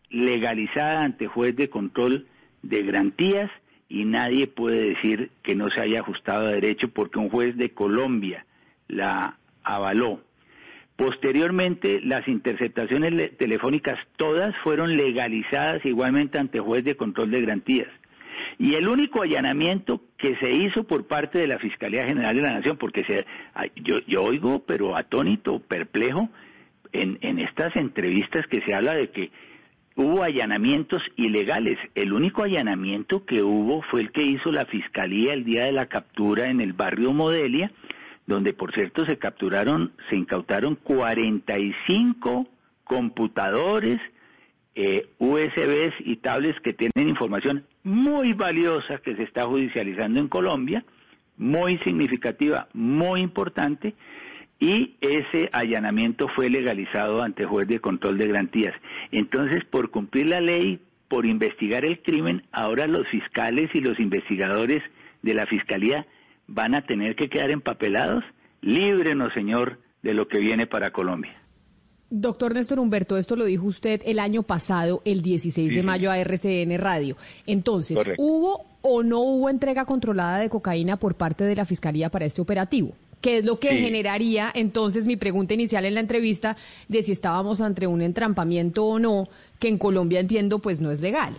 legalizada 0.09 0.99
ante 0.99 1.27
juez 1.27 1.55
de 1.55 1.69
control 1.69 2.27
de 2.63 2.83
garantías 2.83 3.49
y 3.87 4.03
nadie 4.03 4.47
puede 4.47 4.89
decir 4.89 5.31
que 5.41 5.55
no 5.55 5.69
se 5.69 5.79
haya 5.81 6.01
ajustado 6.01 6.47
a 6.47 6.51
derecho 6.51 6.89
porque 6.89 7.17
un 7.17 7.29
juez 7.29 7.55
de 7.55 7.69
Colombia 7.69 8.45
la 8.89 9.37
avaló. 9.63 10.19
Posteriormente, 10.97 12.01
las 12.03 12.27
interceptaciones 12.27 13.37
telefónicas 13.37 13.97
todas 14.17 14.53
fueron 14.65 14.97
legalizadas 14.97 15.85
igualmente 15.85 16.39
ante 16.39 16.59
juez 16.59 16.83
de 16.83 16.97
control 16.97 17.31
de 17.31 17.39
garantías. 17.39 17.98
Y 18.59 18.75
el 18.75 18.89
único 18.89 19.21
allanamiento 19.21 20.01
que 20.17 20.35
se 20.35 20.51
hizo 20.51 20.83
por 20.83 21.07
parte 21.07 21.39
de 21.39 21.47
la 21.47 21.57
Fiscalía 21.59 22.05
General 22.05 22.35
de 22.35 22.41
la 22.41 22.55
Nación, 22.55 22.75
porque 22.75 23.05
se, 23.05 23.25
yo, 23.77 23.99
yo 24.05 24.21
oigo, 24.21 24.63
pero 24.67 24.97
atónito, 24.97 25.59
perplejo, 25.59 26.29
en, 26.91 27.17
en 27.21 27.39
estas 27.39 27.73
entrevistas 27.77 28.45
que 28.47 28.61
se 28.67 28.75
habla 28.75 28.95
de 28.95 29.11
que 29.11 29.31
hubo 29.95 30.23
allanamientos 30.23 31.01
ilegales. 31.15 31.77
El 31.95 32.11
único 32.11 32.43
allanamiento 32.43 33.25
que 33.25 33.41
hubo 33.41 33.81
fue 33.83 34.01
el 34.01 34.11
que 34.11 34.23
hizo 34.23 34.51
la 34.51 34.65
Fiscalía 34.65 35.33
el 35.33 35.45
día 35.45 35.63
de 35.63 35.71
la 35.71 35.85
captura 35.85 36.47
en 36.47 36.59
el 36.59 36.73
barrio 36.73 37.13
Modelia, 37.13 37.71
donde 38.27 38.51
por 38.51 38.73
cierto 38.73 39.05
se 39.05 39.17
capturaron, 39.17 39.93
se 40.09 40.17
incautaron 40.17 40.75
45 40.75 42.45
computadores, 42.83 43.99
eh, 44.81 45.09
USBs 45.17 45.93
y 46.05 46.15
tablets 46.15 46.57
que 46.61 46.71
tienen 46.71 47.09
información 47.09 47.65
muy 47.83 48.31
valiosa 48.31 48.99
que 48.99 49.13
se 49.17 49.23
está 49.23 49.43
judicializando 49.43 50.21
en 50.21 50.29
Colombia, 50.29 50.85
muy 51.35 51.79
significativa, 51.79 52.69
muy 52.71 53.19
importante, 53.19 53.93
y 54.57 54.95
ese 55.01 55.49
allanamiento 55.51 56.29
fue 56.29 56.49
legalizado 56.49 57.21
ante 57.21 57.43
juez 57.43 57.67
de 57.67 57.81
control 57.81 58.17
de 58.17 58.27
garantías. 58.27 58.73
Entonces, 59.11 59.65
por 59.65 59.91
cumplir 59.91 60.27
la 60.27 60.39
ley, 60.39 60.79
por 61.09 61.25
investigar 61.25 61.83
el 61.83 62.01
crimen, 62.01 62.43
ahora 62.53 62.87
los 62.87 63.05
fiscales 63.09 63.69
y 63.73 63.81
los 63.81 63.99
investigadores 63.99 64.81
de 65.23 65.33
la 65.33 65.45
Fiscalía 65.45 66.07
van 66.47 66.73
a 66.73 66.85
tener 66.85 67.17
que 67.17 67.27
quedar 67.27 67.51
empapelados. 67.51 68.23
Líbrenos, 68.61 69.33
señor, 69.33 69.77
de 70.03 70.13
lo 70.13 70.29
que 70.29 70.39
viene 70.39 70.67
para 70.67 70.91
Colombia. 70.91 71.38
Doctor 72.11 72.55
Néstor 72.55 72.79
Humberto, 72.79 73.17
esto 73.17 73.35
lo 73.35 73.45
dijo 73.45 73.67
usted 73.67 74.01
el 74.03 74.17
año 74.17 74.41
pasado, 74.41 75.01
el 75.05 75.21
16 75.21 75.75
de 75.75 75.83
mayo, 75.83 76.09
a 76.09 76.17
RCN 76.17 76.75
Radio. 76.79 77.17
Entonces, 77.45 77.99
¿hubo 78.17 78.65
o 78.81 79.03
no 79.03 79.19
hubo 79.19 79.49
entrega 79.49 79.85
controlada 79.85 80.39
de 80.39 80.49
cocaína 80.49 80.97
por 80.97 81.15
parte 81.15 81.43
de 81.43 81.55
la 81.55 81.65
Fiscalía 81.65 82.09
para 82.09 82.25
este 82.25 82.41
operativo? 82.41 82.95
¿Qué 83.21 83.37
es 83.39 83.45
lo 83.45 83.59
que 83.59 83.75
generaría 83.75 84.49
entonces 84.55 85.05
mi 85.05 85.17
pregunta 85.17 85.53
inicial 85.53 85.85
en 85.85 85.93
la 85.93 85.99
entrevista 85.99 86.55
de 86.87 87.03
si 87.03 87.11
estábamos 87.11 87.61
ante 87.61 87.85
un 87.85 88.01
entrampamiento 88.01 88.85
o 88.85 88.97
no, 88.97 89.27
que 89.59 89.67
en 89.67 89.77
Colombia 89.77 90.19
entiendo 90.19 90.59
pues 90.59 90.81
no 90.81 90.89
es 90.89 91.01
legal? 91.01 91.35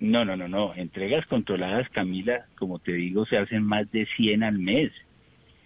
No, 0.00 0.24
no, 0.24 0.36
no, 0.36 0.48
no. 0.48 0.74
Entregas 0.74 1.24
controladas, 1.26 1.88
Camila, 1.90 2.46
como 2.56 2.78
te 2.78 2.92
digo, 2.92 3.26
se 3.26 3.38
hacen 3.38 3.62
más 3.62 3.90
de 3.90 4.06
100 4.16 4.42
al 4.42 4.58
mes. 4.58 4.92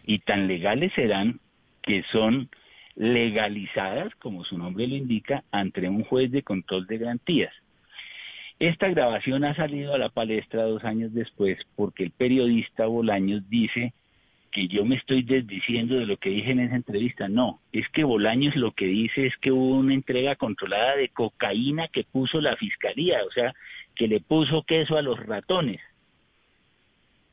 Y 0.06 0.20
tan 0.20 0.46
legales 0.48 0.92
serán 0.94 1.40
que 1.82 2.04
son 2.12 2.48
legalizadas, 2.96 4.14
como 4.16 4.44
su 4.44 4.58
nombre 4.58 4.86
lo 4.86 4.96
indica, 4.96 5.44
ante 5.50 5.88
un 5.88 6.04
juez 6.04 6.30
de 6.30 6.42
control 6.42 6.86
de 6.86 6.98
garantías. 6.98 7.54
Esta 8.58 8.88
grabación 8.88 9.44
ha 9.44 9.54
salido 9.54 9.94
a 9.94 9.98
la 9.98 10.08
palestra 10.08 10.62
dos 10.62 10.84
años 10.84 11.12
después 11.12 11.58
porque 11.74 12.04
el 12.04 12.10
periodista 12.10 12.86
Bolaños 12.86 13.48
dice 13.48 13.92
que 14.52 14.68
yo 14.68 14.84
me 14.84 14.96
estoy 14.96 15.22
desdiciendo 15.22 15.96
de 15.96 16.06
lo 16.06 16.18
que 16.18 16.28
dije 16.28 16.52
en 16.52 16.60
esa 16.60 16.76
entrevista. 16.76 17.28
No, 17.28 17.60
es 17.72 17.88
que 17.88 18.04
Bolaños 18.04 18.54
lo 18.54 18.72
que 18.72 18.84
dice 18.84 19.26
es 19.26 19.36
que 19.38 19.50
hubo 19.50 19.78
una 19.78 19.94
entrega 19.94 20.36
controlada 20.36 20.94
de 20.96 21.08
cocaína 21.08 21.88
que 21.88 22.04
puso 22.04 22.40
la 22.40 22.54
fiscalía, 22.56 23.24
o 23.26 23.32
sea, 23.32 23.54
que 23.96 24.06
le 24.06 24.20
puso 24.20 24.62
queso 24.62 24.96
a 24.96 25.02
los 25.02 25.18
ratones. 25.18 25.80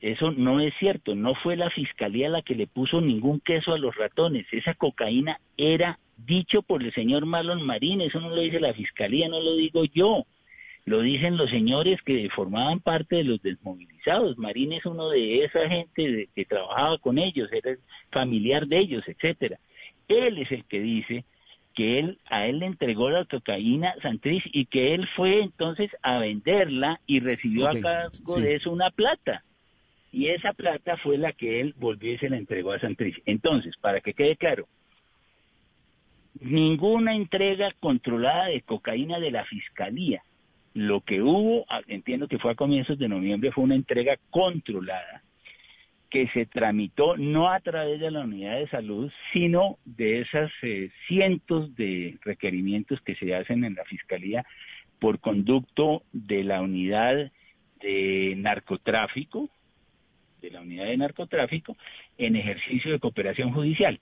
Eso 0.02 0.32
no 0.32 0.62
es 0.62 0.74
cierto, 0.80 1.14
no 1.14 1.36
fue 1.36 1.58
la 1.58 1.70
fiscalía 1.70 2.30
la 2.30 2.42
que 2.42 2.56
le 2.56 2.68
puso 2.68 3.02
ningún 3.02 3.42
queso 3.42 3.74
a 3.74 3.78
los 3.78 3.96
ratones, 3.96 4.46
esa 4.52 4.74
cocaína 4.74 5.42
era 5.58 6.00
dicho 6.26 6.62
por 6.62 6.82
el 6.82 6.94
señor 6.94 7.26
Marlon 7.26 7.66
Marín, 7.66 8.00
eso 8.02 8.22
no 8.22 8.30
lo 8.30 8.40
dice 8.42 8.62
la 8.62 8.74
fiscalía, 8.74 9.28
no 9.28 9.42
lo 9.42 9.56
digo 9.56 9.84
yo, 9.86 10.26
lo 10.86 11.02
dicen 11.02 11.36
los 11.36 11.50
señores 11.50 12.02
que 12.02 12.30
formaban 12.30 12.80
parte 12.80 13.18
de 13.18 13.24
los 13.26 13.42
desmovilizados, 13.42 14.38
Marín 14.38 14.72
es 14.72 14.86
uno 14.86 15.10
de 15.10 15.44
esa 15.44 15.68
gente 15.68 16.30
que 16.34 16.46
trabajaba 16.46 16.98
con 17.00 17.18
ellos, 17.18 17.50
era 17.52 17.76
familiar 18.10 18.68
de 18.68 18.78
ellos, 18.80 19.04
etcétera. 19.06 19.60
él 20.08 20.38
es 20.38 20.52
el 20.52 20.64
que 20.64 20.80
dice 20.80 21.26
que 21.76 22.00
él 22.00 22.20
a 22.26 22.48
él 22.48 22.60
le 22.60 22.66
entregó 22.68 23.10
la 23.10 23.26
cocaína 23.26 23.96
Santrich 24.02 24.50
y 24.52 24.66
que 24.66 24.94
él 24.94 25.08
fue 25.16 25.42
entonces 25.42 25.92
a 26.02 26.20
venderla 26.20 27.00
y 27.06 27.20
recibió 27.20 27.68
a 27.68 27.80
cargo 27.80 28.36
sí. 28.36 28.42
de 28.42 28.56
eso 28.56 28.72
una 28.72 28.90
plata. 28.92 29.44
Y 30.12 30.28
esa 30.28 30.54
plata 30.54 30.98
fue 30.98 31.18
la 31.18 31.34
que 31.34 31.62
él 31.62 31.76
volvió 31.78 32.14
y 32.14 32.18
se 32.18 32.30
la 32.30 32.38
entregó 32.38 32.72
a 32.72 32.80
Santrich. 32.80 33.22
Entonces, 33.26 33.76
para 33.78 34.02
que 34.02 34.14
quede 34.14 34.36
claro, 34.36 34.68
ninguna 36.40 37.16
entrega 37.16 37.72
controlada 37.80 38.46
de 38.48 38.62
cocaína 38.62 39.20
de 39.20 39.32
la 39.32 39.46
fiscalía. 39.46 40.24
Lo 40.74 41.02
que 41.02 41.22
hubo, 41.22 41.66
entiendo 41.88 42.28
que 42.28 42.40
fue 42.40 42.52
a 42.52 42.56
comienzos 42.56 42.98
de 42.98 43.10
noviembre, 43.10 43.52
fue 43.52 43.64
una 43.64 43.76
entrega 43.76 44.18
controlada 44.30 45.24
que 46.10 46.28
se 46.30 46.46
tramitó 46.46 47.18
no 47.18 47.50
a 47.50 47.60
través 47.60 48.00
de 48.00 48.10
la 48.10 48.22
unidad 48.22 48.58
de 48.58 48.68
salud, 48.70 49.12
sino 49.32 49.78
de 49.86 50.22
esas 50.22 50.52
eh, 50.64 50.90
cientos 51.08 51.76
de 51.76 52.18
requerimientos 52.24 53.00
que 53.02 53.16
se 53.16 53.36
hacen 53.36 53.64
en 53.64 53.76
la 53.76 53.86
fiscalía 53.86 54.46
por 55.00 55.20
conducto 55.20 56.04
de 56.12 56.44
la 56.44 56.62
unidad 56.62 57.32
de 57.80 58.34
narcotráfico, 58.38 59.50
de 60.42 60.52
la 60.52 60.62
unidad 60.62 60.86
de 60.86 60.98
narcotráfico, 60.98 61.76
en 62.18 62.36
ejercicio 62.36 62.92
de 62.92 63.00
cooperación 63.00 63.52
judicial. 63.52 64.00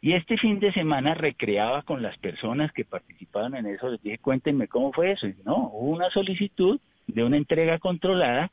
Y 0.00 0.14
este 0.14 0.36
fin 0.36 0.58
de 0.58 0.72
semana 0.72 1.14
recreaba 1.14 1.82
con 1.82 2.02
las 2.02 2.18
personas 2.18 2.72
que 2.72 2.84
participaban 2.84 3.54
en 3.54 3.66
eso, 3.66 3.88
les 3.88 4.02
dije, 4.02 4.18
cuéntenme 4.18 4.66
cómo 4.66 4.92
fue 4.92 5.12
eso. 5.12 5.28
Y 5.28 5.34
no, 5.44 5.70
hubo 5.72 5.90
una 5.90 6.10
solicitud 6.10 6.80
de 7.06 7.22
una 7.24 7.36
entrega 7.36 7.78
controlada, 7.78 8.50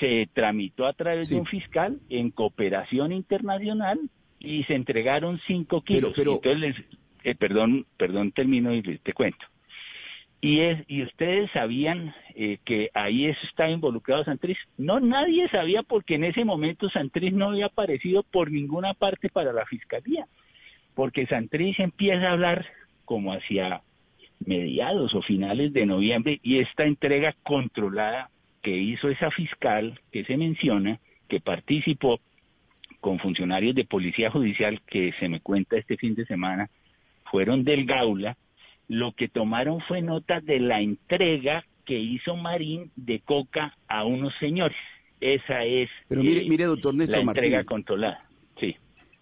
se 0.00 0.28
tramitó 0.32 0.86
a 0.86 0.92
través 0.92 1.28
Sí. 1.28 1.34
de 1.34 1.40
un 1.40 1.46
fiscal 1.46 2.00
en 2.08 2.30
cooperación 2.30 3.12
internacional 3.12 3.98
y 4.40 4.64
se 4.64 4.74
entregaron 4.74 5.40
cinco 5.46 5.82
kilos. 5.82 6.12
pero- 6.16 6.34
entonces 6.34 6.60
les- 6.60 6.84
eh, 7.24 7.34
perdón, 7.36 7.86
perdón, 7.96 8.32
termino 8.32 8.74
y 8.74 8.82
te 8.82 9.12
cuento. 9.12 9.46
Y, 10.44 10.58
es, 10.58 10.84
y 10.88 11.04
ustedes 11.04 11.50
sabían 11.52 12.14
eh, 12.34 12.58
que 12.64 12.90
ahí 12.94 13.26
estaba 13.26 13.70
involucrado 13.70 14.24
Santriz. 14.24 14.58
No, 14.76 14.98
nadie 14.98 15.48
sabía 15.48 15.84
porque 15.84 16.16
en 16.16 16.24
ese 16.24 16.44
momento 16.44 16.90
Santriz 16.90 17.32
no 17.32 17.50
había 17.50 17.66
aparecido 17.66 18.24
por 18.24 18.50
ninguna 18.50 18.92
parte 18.92 19.28
para 19.28 19.52
la 19.52 19.64
fiscalía. 19.66 20.26
Porque 20.96 21.26
Santriz 21.26 21.78
empieza 21.78 22.28
a 22.28 22.32
hablar 22.32 22.66
como 23.04 23.32
hacia 23.32 23.82
mediados 24.44 25.14
o 25.14 25.22
finales 25.22 25.72
de 25.72 25.86
noviembre 25.86 26.40
y 26.42 26.58
esta 26.58 26.86
entrega 26.86 27.36
controlada 27.44 28.28
que 28.62 28.76
hizo 28.76 29.08
esa 29.08 29.30
fiscal 29.30 30.00
que 30.10 30.24
se 30.24 30.36
menciona, 30.36 30.98
que 31.28 31.40
participó 31.40 32.20
con 33.00 33.20
funcionarios 33.20 33.76
de 33.76 33.84
policía 33.84 34.30
judicial 34.30 34.80
que 34.82 35.12
se 35.20 35.28
me 35.28 35.38
cuenta 35.38 35.76
este 35.76 35.96
fin 35.96 36.16
de 36.16 36.26
semana, 36.26 36.68
fueron 37.30 37.62
del 37.62 37.84
Gaula, 37.84 38.36
lo 38.88 39.12
que 39.12 39.28
tomaron 39.28 39.80
fue 39.86 40.02
nota 40.02 40.40
de 40.40 40.60
la 40.60 40.80
entrega 40.80 41.64
que 41.84 41.98
hizo 41.98 42.36
Marín 42.36 42.90
de 42.96 43.20
coca 43.20 43.76
a 43.88 44.04
unos 44.04 44.34
señores. 44.38 44.76
Esa 45.20 45.64
es 45.64 45.88
Pero 46.08 46.22
mire, 46.22 46.42
eh, 46.42 46.46
mire, 46.48 46.64
doctor 46.64 46.94
la 46.94 46.98
Néstor 46.98 47.20
entrega 47.20 47.58
Martínez. 47.58 47.66
controlada. 47.66 48.26
Sí. 48.58 48.76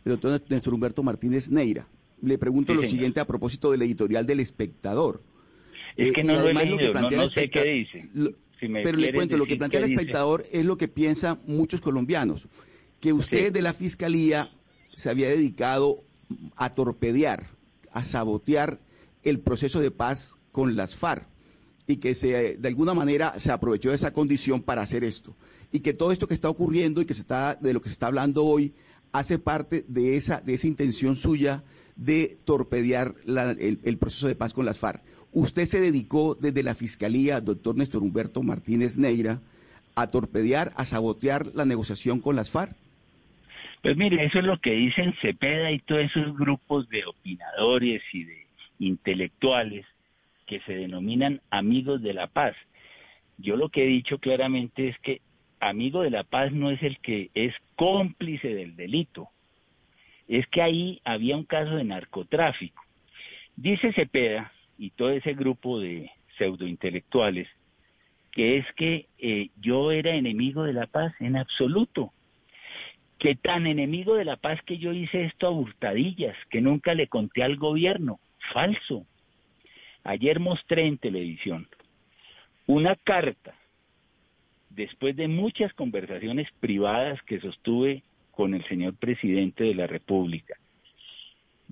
El 0.05 0.13
doctor 0.13 0.43
Néstor 0.49 0.75
Humberto 0.75 1.03
Martínez 1.03 1.51
Neira. 1.51 1.87
Le 2.23 2.37
pregunto 2.39 2.73
Sí, 2.73 2.77
lo 2.77 2.83
señor. 2.83 2.91
siguiente 2.95 3.21
a 3.21 3.27
propósito 3.27 3.71
del 3.71 3.83
editorial 3.83 4.27
del 4.27 4.41
espectador. 4.41 5.23
Es 5.97 6.09
Eh, 6.09 6.13
que 6.13 6.21
y 6.21 6.25
no 6.25 6.33
lo 6.35 6.39
he 6.41 6.43
además 6.45 6.69
lo 6.69 6.77
que 6.77 6.83
leído, 6.83 6.95
no, 6.95 6.99
plantea 7.01 7.19
no 7.19 7.29
sé 7.29 7.51
qué 7.51 7.65
dice. 7.65 8.09
lo- 8.15 8.33
Si 8.59 8.69
me 8.69 8.83
pero 8.83 8.99
le 8.99 9.13
cuento, 9.15 9.39
lo 9.39 9.47
que 9.47 9.57
plantea 9.57 9.81
el 9.81 9.87
dice. 9.89 9.95
espectador 9.95 10.45
es 10.53 10.65
lo 10.67 10.77
que 10.77 10.87
piensan 10.89 11.39
muchos 11.47 11.81
colombianos, 11.81 12.47
que 13.01 13.13
usted 13.15 13.47
Sí. 13.47 13.51
de 13.53 13.63
la 13.63 13.73
fiscalía 13.73 14.51
se 14.93 15.09
había 15.09 15.29
dedicado 15.29 16.03
a 16.57 16.75
torpedear, 16.75 17.47
a 17.93 18.05
sabotear 18.05 18.79
el 19.25 19.41
proceso 19.41 19.81
de 19.81 19.91
paz 19.91 20.37
con 20.53 20.77
las 20.77 20.97
FARC 20.97 21.27
y 21.87 21.97
que 21.97 22.15
se, 22.15 22.57
de 22.57 22.69
alguna 22.69 22.95
manera 22.95 23.39
se 23.39 23.51
aprovechó 23.53 23.91
de 23.91 23.97
esa 23.97 24.13
condición 24.13 24.63
para 24.63 24.83
hacer 24.83 25.05
esto. 25.05 25.35
Y 25.73 25.81
que 25.81 25.93
todo 25.93 26.13
esto 26.13 26.27
que 26.29 26.35
está 26.35 26.49
ocurriendo 26.49 27.01
y 27.01 27.05
que 27.05 27.15
se 27.15 27.21
está, 27.23 27.55
de 27.55 27.73
lo 27.73 27.81
que 27.81 27.89
se 27.89 27.95
está 27.95 28.07
hablando 28.07 28.45
hoy 28.45 28.73
hace 29.13 29.39
parte 29.39 29.85
de 29.89 30.17
esa, 30.17 30.41
de 30.41 30.55
esa 30.55 30.67
intención 30.67 31.17
suya 31.17 31.63
de 31.97 32.39
torpedear 32.45 33.15
la- 33.25 33.51
el, 33.53 33.99
proceso 33.99 34.27
de 34.29 34.37
paz 34.37 34.53
con 34.53 34.65
las 34.65 34.79
FARC. 34.79 35.03
Usted 35.33 35.67
se 35.67 35.81
dedicó 35.81 36.35
desde 36.35 36.63
la 36.63 36.75
Fiscalía, 36.75 37.41
doctor 37.41 37.77
Néstor 37.77 38.03
Humberto 38.03 38.43
Martínez 38.43 38.97
Neira, 38.97 39.41
a 39.95 40.07
torpedear, 40.07 40.73
a 40.77 40.85
sabotear 40.85 41.47
la 41.55 41.65
negociación 41.65 42.21
con 42.21 42.37
las 42.37 42.51
FARC. 42.51 42.75
Pues 43.83 43.97
mire, 43.97 44.25
eso 44.25 44.39
es 44.41 44.45
lo 44.45 44.61
que 44.61 44.73
dicen 44.73 45.15
Cepeda 45.21 45.71
y 45.73 45.79
todos 45.81 46.03
esos 46.03 46.37
grupos 46.37 46.89
de 46.89 47.05
opinadores 47.05 48.03
y 48.13 48.25
de 48.25 48.47
intelectuales 48.81 49.87
que 50.47 50.59
se 50.63 50.73
denominan 50.75 51.41
amigos 51.51 52.03
de 52.03 52.15
la 52.15 52.27
paz. 52.27 52.57
Yo 53.39 53.57
lo 53.57 53.69
que 53.69 53.85
he 53.85 53.87
dicho 53.87 54.19
claramente 54.19 54.89
es 54.89 54.99
que 54.99 55.21
amigo 55.61 56.03
de 56.03 56.11
la 56.11 56.25
paz 56.25 56.51
no 56.51 56.71
es 56.71 56.83
el 56.83 56.99
que 56.99 57.31
es 57.35 57.55
cómplice 57.77 58.53
del 58.53 58.75
delito. 58.75 59.29
Es 60.27 60.47
que 60.49 60.63
ahí 60.63 61.01
había 61.05 61.37
un 61.37 61.45
caso 61.45 61.77
de 61.77 61.85
narcotráfico. 61.85 62.83
Dice 63.55 63.93
Cepeda 63.93 64.53
y 64.77 64.91
todo 64.91 65.11
ese 65.11 65.35
grupo 65.35 65.79
de 65.79 66.11
pseudointelectuales 66.37 67.47
que 68.33 68.59
es 68.59 68.67
que 68.77 69.09
eh, 69.19 69.51
yo 69.61 69.91
era 69.91 70.15
enemigo 70.15 70.63
de 70.63 70.73
la 70.73 70.87
paz 70.87 71.13
en 71.21 71.37
absoluto 71.37 72.13
que 73.19 73.35
tan 73.35 73.67
enemigo 73.67 74.15
de 74.15 74.25
la 74.25 74.37
paz 74.37 74.61
que 74.63 74.79
yo 74.79 74.93
hice 74.95 75.25
esto 75.25 75.47
a 75.47 75.51
hurtadillas, 75.51 76.35
que 76.49 76.63
nunca 76.63 76.95
le 76.95 77.07
conté 77.07 77.43
al 77.43 77.57
gobierno. 77.57 78.19
Falso. 78.53 79.07
Ayer 80.05 80.41
mostré 80.41 80.87
en 80.87 80.99
televisión 80.99 81.69
una 82.67 82.95
carta, 82.95 83.55
después 84.71 85.17
de 85.17 85.29
muchas 85.29 85.73
conversaciones 85.75 86.49
privadas 86.61 87.21
que 87.25 87.41
sostuve 87.41 88.03
con 88.31 88.55
el 88.55 88.65
señor 88.67 88.95
presidente 88.95 89.65
de 89.65 89.75
la 89.75 89.87
República, 89.87 90.55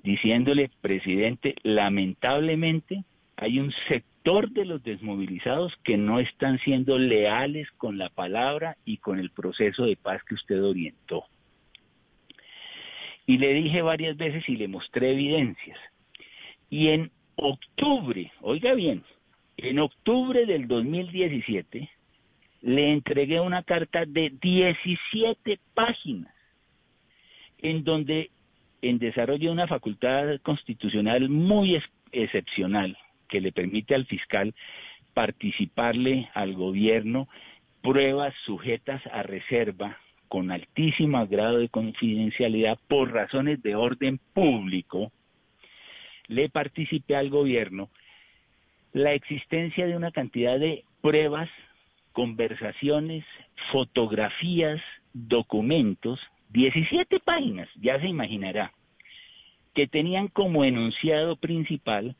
diciéndole, 0.03 0.69
presidente, 0.81 1.55
lamentablemente 1.63 3.03
hay 3.37 3.59
un 3.59 3.71
sector 3.87 4.51
de 4.51 4.65
los 4.65 4.83
desmovilizados 4.83 5.75
que 5.83 5.97
no 5.97 6.19
están 6.19 6.59
siendo 6.59 6.97
leales 6.97 7.71
con 7.77 7.97
la 7.97 8.09
palabra 8.09 8.75
y 8.83 8.97
con 8.97 9.17
el 9.19 9.31
proceso 9.31 9.85
de 9.85 9.95
paz 9.95 10.21
que 10.23 10.35
usted 10.35 10.61
orientó. 10.61 11.23
Y 13.25 13.37
le 13.37 13.53
dije 13.53 13.81
varias 13.81 14.17
veces 14.17 14.47
y 14.49 14.57
le 14.57 14.67
mostré 14.67 15.11
evidencias. 15.11 15.79
Y 16.69 16.89
en 16.89 17.11
octubre, 17.35 18.31
oiga 18.41 18.73
bien, 18.73 19.03
en 19.57 19.79
octubre 19.79 20.45
del 20.45 20.67
2017 20.67 21.89
le 22.61 22.91
entregué 22.91 23.39
una 23.39 23.63
carta 23.63 24.05
de 24.05 24.33
17 24.41 25.59
páginas 25.73 26.33
en 27.61 27.83
donde 27.83 28.29
en 28.81 28.99
desarrollo 28.99 29.49
de 29.49 29.53
una 29.53 29.67
facultad 29.67 30.39
constitucional 30.41 31.29
muy 31.29 31.75
ex- 31.75 31.89
excepcional 32.11 32.97
que 33.27 33.41
le 33.41 33.51
permite 33.51 33.95
al 33.95 34.05
fiscal 34.05 34.53
participarle 35.13 36.29
al 36.33 36.53
gobierno 36.53 37.27
pruebas 37.81 38.33
sujetas 38.45 39.01
a 39.07 39.23
reserva 39.23 39.97
con 40.27 40.51
altísimo 40.51 41.25
grado 41.27 41.57
de 41.57 41.69
confidencialidad 41.69 42.77
por 42.87 43.11
razones 43.11 43.61
de 43.63 43.75
orden 43.75 44.19
público, 44.33 45.11
le 46.29 46.47
participé 46.47 47.17
al 47.17 47.29
gobierno 47.29 47.89
la 48.93 49.13
existencia 49.13 49.85
de 49.85 49.97
una 49.97 50.11
cantidad 50.11 50.57
de 50.57 50.85
pruebas, 51.01 51.49
conversaciones, 52.13 53.25
fotografías, 53.71 54.81
documentos, 55.13 56.19
17 56.49 57.19
páginas, 57.19 57.67
ya 57.79 57.99
se 57.99 58.07
imaginará, 58.07 58.73
que 59.73 59.87
tenían 59.87 60.27
como 60.27 60.63
enunciado 60.63 61.35
principal 61.35 62.15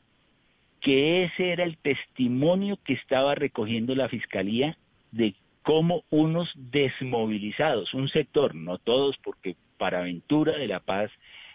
que 0.80 1.24
ese 1.24 1.52
era 1.52 1.64
el 1.64 1.76
testimonio 1.76 2.78
que 2.84 2.94
estaba 2.94 3.34
recogiendo 3.34 3.94
la 3.94 4.08
Fiscalía 4.08 4.76
de 5.12 5.34
cómo 5.62 6.04
unos 6.10 6.50
desmovilizados, 6.54 7.92
un 7.94 8.08
sector, 8.08 8.54
no 8.54 8.78
todos, 8.78 9.18
porque 9.18 9.56
para 9.76 10.00
Aventura 10.00 10.56
de 10.56 10.68
la 10.68 10.80
Paz, 10.80 11.10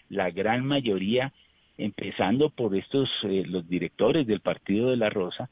la 0.09 0.29
gran 0.29 0.65
mayoría, 0.65 1.33
empezando 1.77 2.49
por 2.49 2.75
estos, 2.75 3.09
eh, 3.23 3.43
los 3.45 3.67
directores 3.67 4.25
del 4.27 4.39
Partido 4.39 4.89
de 4.89 4.97
la 4.97 5.09
Rosa, 5.09 5.49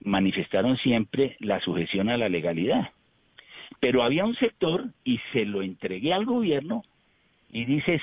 manifestaron 0.00 0.76
siempre 0.76 1.36
la 1.40 1.60
sujeción 1.60 2.08
a 2.08 2.16
la 2.16 2.28
legalidad. 2.28 2.90
Pero 3.80 4.02
había 4.02 4.24
un 4.24 4.36
sector, 4.36 4.86
y 5.04 5.20
se 5.32 5.44
lo 5.44 5.62
entregué 5.62 6.12
al 6.12 6.24
gobierno, 6.24 6.82
y 7.50 7.64
dice 7.64 8.00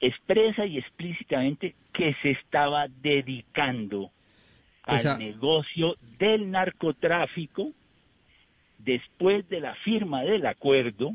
expresa 0.00 0.66
y 0.66 0.78
explícitamente 0.78 1.74
que 1.92 2.14
se 2.22 2.30
estaba 2.30 2.88
dedicando 2.88 4.10
al 4.82 5.18
negocio 5.18 5.96
del 6.18 6.50
narcotráfico 6.50 7.70
después 8.78 9.48
de 9.48 9.60
la 9.60 9.74
firma 9.76 10.22
del 10.22 10.46
acuerdo 10.46 11.14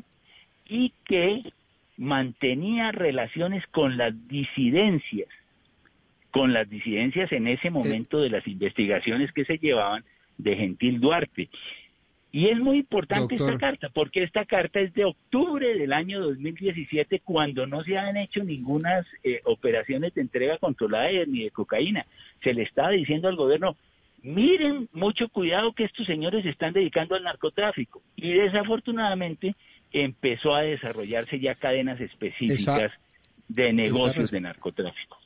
y 0.66 0.92
que 1.04 1.52
mantenía 1.96 2.92
relaciones 2.92 3.66
con 3.66 3.96
las 3.96 4.14
disidencias, 4.26 5.28
con 6.30 6.52
las 6.52 6.68
disidencias 6.68 7.32
en 7.32 7.48
ese 7.48 7.70
momento 7.70 8.20
de 8.20 8.30
las 8.30 8.46
investigaciones 8.46 9.32
que 9.32 9.44
se 9.44 9.58
llevaban 9.58 10.04
de 10.38 10.56
Gentil 10.56 11.00
Duarte. 11.00 11.48
Y 12.32 12.46
es 12.46 12.58
muy 12.58 12.78
importante 12.78 13.34
esta 13.34 13.58
carta, 13.58 13.88
porque 13.88 14.22
esta 14.22 14.44
carta 14.44 14.78
es 14.78 14.94
de 14.94 15.04
octubre 15.04 15.76
del 15.76 15.92
año 15.92 16.20
2017, 16.20 17.20
cuando 17.24 17.66
no 17.66 17.82
se 17.82 17.98
han 17.98 18.16
hecho 18.16 18.44
ninguna 18.44 19.04
eh, 19.24 19.40
operaciones 19.44 20.14
de 20.14 20.20
entrega 20.20 20.56
controlada 20.58 21.10
ni 21.26 21.42
de 21.42 21.50
cocaína. 21.50 22.06
Se 22.44 22.54
le 22.54 22.62
estaba 22.62 22.90
diciendo 22.90 23.26
al 23.26 23.34
gobierno, 23.34 23.76
miren 24.22 24.88
mucho 24.92 25.28
cuidado 25.28 25.72
que 25.72 25.84
estos 25.84 26.06
señores 26.06 26.44
se 26.44 26.50
están 26.50 26.72
dedicando 26.72 27.16
al 27.16 27.24
narcotráfico. 27.24 28.00
Y 28.14 28.32
desafortunadamente 28.32 29.56
empezó 29.92 30.54
a 30.54 30.62
desarrollarse 30.62 31.40
ya 31.40 31.56
cadenas 31.56 32.00
específicas 32.00 32.92
de 33.48 33.72
negocios 33.72 34.30
de 34.30 34.40
narcotráfico. 34.40 35.18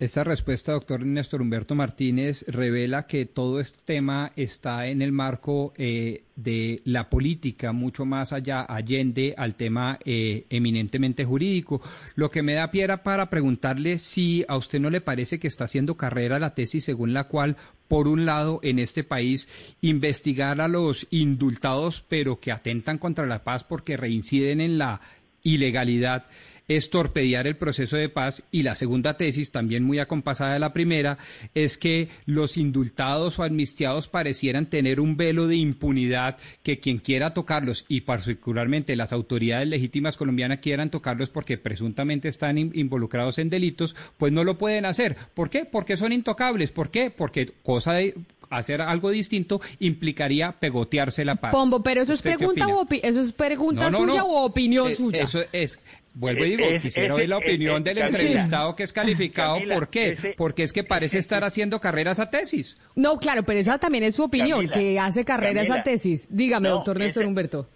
Esta 0.00 0.24
respuesta, 0.24 0.72
doctor 0.72 1.04
Néstor 1.04 1.42
Humberto 1.42 1.74
Martínez, 1.74 2.46
revela 2.48 3.06
que 3.06 3.26
todo 3.26 3.60
este 3.60 3.80
tema 3.84 4.32
está 4.34 4.86
en 4.86 5.02
el 5.02 5.12
marco 5.12 5.74
eh, 5.76 6.24
de 6.36 6.80
la 6.86 7.10
política, 7.10 7.72
mucho 7.72 8.06
más 8.06 8.32
allá, 8.32 8.62
allende 8.62 9.34
al 9.36 9.56
tema 9.56 9.98
eh, 10.06 10.46
eminentemente 10.48 11.26
jurídico. 11.26 11.82
Lo 12.14 12.30
que 12.30 12.42
me 12.42 12.54
da 12.54 12.70
piedra 12.70 13.02
para 13.02 13.28
preguntarle 13.28 13.98
si 13.98 14.42
a 14.48 14.56
usted 14.56 14.80
no 14.80 14.88
le 14.88 15.02
parece 15.02 15.38
que 15.38 15.48
está 15.48 15.64
haciendo 15.64 15.98
carrera 15.98 16.38
la 16.38 16.54
tesis 16.54 16.86
según 16.86 17.12
la 17.12 17.24
cual, 17.24 17.58
por 17.86 18.08
un 18.08 18.24
lado, 18.24 18.60
en 18.62 18.78
este 18.78 19.04
país, 19.04 19.50
investigar 19.82 20.62
a 20.62 20.68
los 20.68 21.06
indultados, 21.10 22.02
pero 22.08 22.40
que 22.40 22.52
atentan 22.52 22.96
contra 22.96 23.26
la 23.26 23.44
paz 23.44 23.64
porque 23.64 23.98
reinciden 23.98 24.62
en 24.62 24.78
la 24.78 25.02
ilegalidad 25.42 26.24
es 26.70 26.88
torpedear 26.88 27.48
el 27.48 27.56
proceso 27.56 27.96
de 27.96 28.08
paz 28.08 28.44
y 28.52 28.62
la 28.62 28.76
segunda 28.76 29.16
tesis, 29.16 29.50
también 29.50 29.82
muy 29.82 29.98
acompasada 29.98 30.52
de 30.52 30.60
la 30.60 30.72
primera, 30.72 31.18
es 31.52 31.76
que 31.76 32.08
los 32.26 32.56
indultados 32.56 33.40
o 33.40 33.42
amnistiados 33.42 34.06
parecieran 34.06 34.66
tener 34.66 35.00
un 35.00 35.16
velo 35.16 35.48
de 35.48 35.56
impunidad 35.56 36.38
que 36.62 36.78
quien 36.78 36.98
quiera 36.98 37.34
tocarlos 37.34 37.86
y 37.88 38.02
particularmente 38.02 38.94
las 38.94 39.12
autoridades 39.12 39.66
legítimas 39.66 40.16
colombianas 40.16 40.60
quieran 40.60 40.90
tocarlos 40.90 41.28
porque 41.28 41.58
presuntamente 41.58 42.28
están 42.28 42.56
involucrados 42.56 43.38
en 43.38 43.50
delitos, 43.50 43.96
pues 44.16 44.32
no 44.32 44.44
lo 44.44 44.56
pueden 44.56 44.84
hacer. 44.84 45.16
¿Por 45.34 45.50
qué? 45.50 45.64
Porque 45.64 45.96
son 45.96 46.12
intocables. 46.12 46.70
¿Por 46.70 46.92
qué? 46.92 47.10
Porque 47.10 47.50
cosa 47.64 47.94
de 47.94 48.14
hacer 48.50 48.82
algo 48.82 49.10
distinto 49.10 49.60
implicaría 49.78 50.52
pegotearse 50.52 51.24
la 51.24 51.36
paz. 51.36 51.52
Pombo, 51.52 51.82
pero 51.82 52.02
eso 52.02 52.12
es 52.12 52.20
pregunta 52.20 52.66
o 52.68 52.86
eso 52.90 53.20
es 53.20 53.32
pregunta 53.32 53.90
suya 53.90 54.24
o 54.24 54.44
opinión 54.44 54.88
eh, 54.88 54.94
suya. 54.94 55.22
Eso 55.22 55.42
es 55.52 55.80
Vuelvo 56.12 56.44
y 56.44 56.56
digo, 56.56 56.66
quisiera 56.82 57.14
oír 57.14 57.28
la 57.28 57.38
opinión 57.38 57.84
del 57.84 57.98
entrevistado 57.98 58.74
que 58.74 58.82
es 58.82 58.92
calificado. 58.92 59.58
¿Por 59.72 59.88
qué? 59.88 60.34
Porque 60.36 60.64
es 60.64 60.72
que 60.72 60.82
parece 60.82 61.18
estar 61.18 61.44
haciendo 61.44 61.80
carreras 61.80 62.18
a 62.18 62.30
tesis. 62.30 62.78
No, 62.96 63.18
claro, 63.18 63.44
pero 63.44 63.60
esa 63.60 63.78
también 63.78 64.04
es 64.04 64.16
su 64.16 64.24
opinión, 64.24 64.68
que 64.68 64.98
hace 64.98 65.24
carreras 65.24 65.70
a 65.70 65.82
tesis. 65.82 66.26
Dígame, 66.28 66.68
doctor 66.68 66.98
Néstor 66.98 67.26
Humberto. 67.26 67.68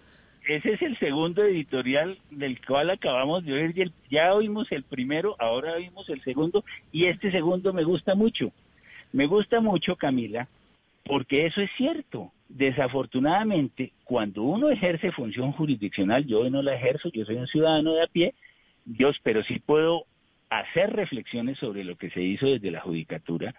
Ese 0.49 0.75
es 0.75 0.83
el 0.83 0.99
segundo 0.99 1.43
editorial 1.43 2.19
del 2.31 2.61
cual 2.67 2.91
acabamos 2.91 3.45
de 3.47 3.55
oír. 3.55 3.93
Ya 4.11 4.35
oímos 4.35 4.71
el 4.73 4.83
primero, 4.83 5.37
ahora 5.39 5.75
oímos 5.75 6.09
el 6.11 6.23
segundo, 6.23 6.65
y 6.93 7.07
este 7.07 7.31
segundo 7.31 7.73
me 7.73 7.85
gusta 7.85 8.15
mucho. 8.15 8.53
Me 9.13 9.27
gusta 9.27 9.61
mucho, 9.61 9.97
Camila, 9.97 10.49
porque 11.05 11.47
eso 11.47 11.61
es 11.61 11.71
cierto. 11.77 12.33
Desafortunadamente, 12.49 13.93
cuando 14.05 14.43
uno 14.43 14.71
ejerce 14.71 15.13
función 15.13 15.53
jurisdiccional, 15.53 16.27
yo 16.27 16.49
no 16.51 16.63
la 16.63 16.75
ejerzo, 16.75 17.11
yo 17.13 17.25
soy 17.25 17.37
un 17.37 17.47
ciudadano 17.47 17.95
de 17.95 18.03
a 18.03 18.07
pie, 18.07 18.35
Dios, 18.85 19.19
pero 19.23 19.43
sí 19.43 19.59
puedo 19.59 20.05
hacer 20.51 20.93
reflexiones 20.93 21.59
sobre 21.59 21.85
lo 21.85 21.97
que 21.97 22.11
se 22.11 22.23
hizo 22.23 22.47
desde 22.47 22.71
la 22.71 22.81
judicatura. 22.81 23.55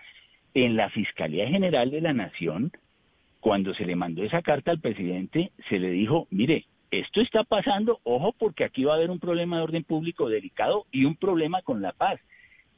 En 0.53 0.75
la 0.75 0.89
Fiscalía 0.89 1.47
General 1.47 1.91
de 1.91 2.01
la 2.01 2.13
Nación, 2.13 2.71
cuando 3.41 3.73
se 3.73 3.85
le 3.85 3.95
mandó 3.95 4.23
esa 4.23 4.41
carta 4.41 4.71
al 4.71 4.79
presidente, 4.79 5.51
se 5.67 5.79
le 5.79 5.89
dijo, 5.89 6.27
mire, 6.31 6.65
esto 6.91 7.19
está 7.19 7.43
pasando, 7.43 7.99
ojo, 8.03 8.33
porque 8.37 8.63
aquí 8.63 8.85
va 8.85 8.93
a 8.93 8.95
haber 8.95 9.11
un 9.11 9.19
problema 9.19 9.57
de 9.57 9.63
orden 9.63 9.83
público 9.83 10.29
delicado 10.29 10.85
y 10.91 11.03
un 11.03 11.15
problema 11.15 11.61
con 11.61 11.81
la 11.81 11.91
paz 11.91 12.19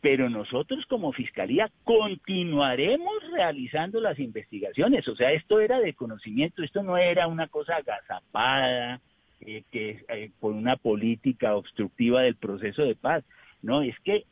pero 0.07 0.29
nosotros 0.29 0.85
como 0.85 1.11
Fiscalía 1.11 1.69
continuaremos 1.83 3.13
realizando 3.29 3.99
las 3.99 4.17
investigaciones. 4.19 5.05
O 5.09 5.17
sea, 5.17 5.33
esto 5.33 5.59
era 5.59 5.81
de 5.81 5.95
conocimiento, 5.95 6.63
esto 6.63 6.81
no 6.81 6.97
era 6.97 7.27
una 7.27 7.47
cosa 7.47 7.75
agazapada, 7.75 9.01
eh, 9.41 9.63
que 9.69 10.05
eh, 10.07 10.31
por 10.39 10.53
una 10.53 10.77
política 10.77 11.57
obstructiva 11.57 12.21
del 12.21 12.37
proceso 12.37 12.83
de 12.83 12.95
paz. 12.95 13.25
No, 13.61 13.81
es 13.81 13.99
que 13.99 14.23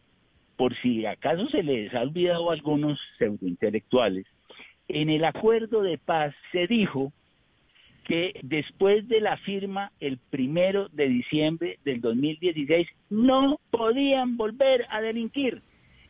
por 0.55 0.73
si 0.77 1.05
acaso 1.05 1.49
se 1.49 1.61
les 1.61 1.93
ha 1.93 2.03
olvidado 2.03 2.49
a 2.49 2.53
algunos 2.53 2.97
pseudointelectuales, 3.17 4.25
en 4.88 5.09
el 5.09 5.25
acuerdo 5.25 5.81
de 5.81 5.97
paz 5.97 6.33
se 6.53 6.67
dijo 6.67 7.11
que 8.06 8.39
después 8.44 9.08
de 9.08 9.20
la 9.20 9.36
firma 9.38 9.91
el 10.00 10.18
primero 10.18 10.88
de 10.89 11.08
diciembre 11.08 11.80
del 11.84 12.02
2016 12.02 12.88
no 13.10 13.60
podían 13.72 14.38
volver 14.38 14.86
a 14.89 15.02
delinquir 15.02 15.62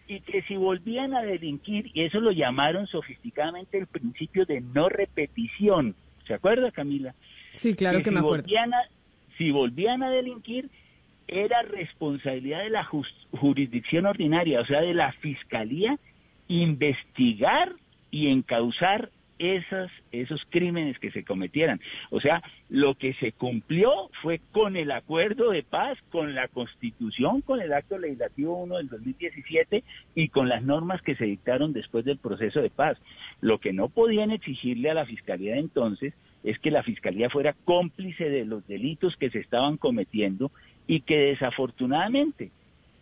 y 0.08 0.20
que 0.20 0.44
si 0.44 0.56
volvían 0.56 1.16
a 1.16 1.24
delinquir, 1.24 1.90
y 1.94 2.02
eso 2.02 2.20
lo 2.20 2.32
llamaron 2.32 2.86
sofisticadamente 2.86 3.78
el 3.78 3.88
principio 3.88 4.46
de 4.46 4.62
no 4.62 4.88
repetición, 4.88 5.96
¿se 6.28 6.36
acuerda 6.36 6.72
Camila? 6.72 7.16
Sí, 7.54 7.74
claro 7.74 8.04
que, 8.04 8.12
me 8.12 8.20
acuerdo. 8.20 8.48
si 9.38 9.50
volvían 9.50 10.04
a 10.04 10.10
delinquir, 10.10 10.70
era 11.28 11.64
responsabilidad 11.64 12.60
de 12.60 12.70
la 12.70 12.88
jurisdicción 13.32 14.06
ordinaria, 14.06 14.62
o 14.62 14.66
sea, 14.66 14.82
de 14.82 14.94
la 14.94 15.12
fiscalía, 15.14 15.98
investigar 16.48 17.74
y 18.12 18.28
encauzar 18.28 19.10
esas, 19.40 19.92
esos 20.12 20.46
crímenes 20.50 20.98
que 21.00 21.12
se 21.12 21.24
cometieran. 21.24 21.82
O 22.10 22.22
sea, 22.22 22.42
lo 22.70 22.96
que 22.96 23.14
se 23.16 23.32
cumplió 23.32 24.10
fue 24.22 24.42
con 24.52 24.76
el 24.76 24.92
acuerdo 24.92 25.52
de 25.52 25.64
paz, 25.64 25.98
con 26.12 26.36
la 26.36 26.48
constitución, 26.48 27.42
con 27.42 27.62
el 27.62 27.74
acto 27.74 27.98
legislativo 27.98 28.58
1 28.64 28.78
del 28.78 28.90
2017 28.90 29.84
y 30.16 30.30
con 30.30 30.50
las 30.50 30.64
normas 30.64 31.02
que 31.02 31.16
se 31.16 31.26
dictaron 31.26 31.74
después 31.74 32.06
del 32.06 32.18
proceso 32.18 32.62
de 32.62 32.70
paz. 32.70 32.98
Lo 33.42 33.60
que 33.60 33.74
no 33.74 33.90
podían 33.90 34.32
exigirle 34.32 34.90
a 34.90 34.96
la 34.96 35.06
fiscalía 35.06 35.54
de 35.54 35.60
entonces 35.60 36.14
es 36.44 36.60
que 36.60 36.72
la 36.72 36.84
fiscalía 36.84 37.30
fuera 37.30 37.54
cómplice 37.66 38.30
de 38.30 38.46
los 38.46 38.66
delitos 38.68 39.18
que 39.18 39.32
se 39.32 39.40
estaban 39.40 39.78
cometiendo 39.78 40.52
y 40.88 41.02
que 41.02 41.18
desafortunadamente 41.18 42.52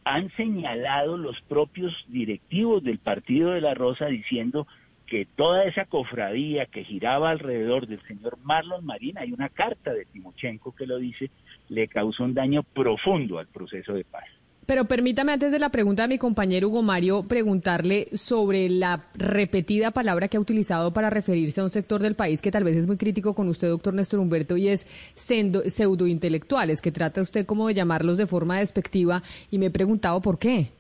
han 0.06 0.30
señalado 0.32 1.18
los 1.18 1.42
propios 1.42 2.06
directivos 2.08 2.84
del 2.84 3.00
Partido 3.00 3.52
de 3.52 3.62
la 3.62 3.74
Rosa 3.74 4.08
diciendo 4.08 4.68
que 5.14 5.28
toda 5.36 5.64
esa 5.66 5.86
cofradía 5.86 6.66
que 6.66 6.84
giraba 6.84 7.30
alrededor 7.30 7.86
del 7.86 8.02
señor 8.08 8.40
Marlon 8.42 8.84
Marín, 8.84 9.16
hay 9.20 9.32
una 9.32 9.48
carta 9.48 9.94
de 9.94 10.06
Timochenko 10.06 10.72
que 10.72 10.88
lo 10.88 10.98
dice, 10.98 11.30
le 11.70 11.88
causó 11.88 12.24
un 12.24 12.34
daño 12.34 12.64
profundo 12.64 13.38
al 13.38 13.46
proceso 13.46 13.94
de 13.94 14.06
paz. 14.06 14.24
Pero 14.66 14.86
permítame 14.86 15.34
antes 15.34 15.52
de 15.52 15.60
la 15.60 15.70
pregunta 15.70 16.02
de 16.02 16.08
mi 16.08 16.18
compañero 16.18 16.70
Hugo 16.70 16.82
Mario 16.82 17.28
preguntarle 17.28 18.08
sobre 18.14 18.68
la 18.70 19.06
repetida 19.14 19.92
palabra 19.92 20.30
que 20.30 20.38
ha 20.38 20.40
utilizado 20.40 20.92
para 20.94 21.12
referirse 21.12 21.62
a 21.62 21.66
un 21.66 21.70
sector 21.70 22.02
del 22.02 22.16
país 22.16 22.42
que 22.42 22.50
tal 22.50 22.64
vez 22.64 22.76
es 22.76 22.88
muy 22.88 22.98
crítico 22.98 23.36
con 23.36 23.48
usted, 23.50 23.70
doctor 23.70 23.94
Néstor 23.94 24.20
Humberto, 24.20 24.58
y 24.58 24.70
es 24.70 24.88
pseudointelectuales, 25.14 26.82
que 26.82 26.92
trata 26.92 27.22
usted 27.22 27.46
como 27.46 27.68
de 27.68 27.76
llamarlos 27.76 28.18
de 28.18 28.26
forma 28.26 28.58
despectiva, 28.58 29.22
y 29.52 29.60
me 29.60 29.68
he 29.68 29.70
preguntado 29.70 30.22
por 30.22 30.40
qué. 30.40 30.72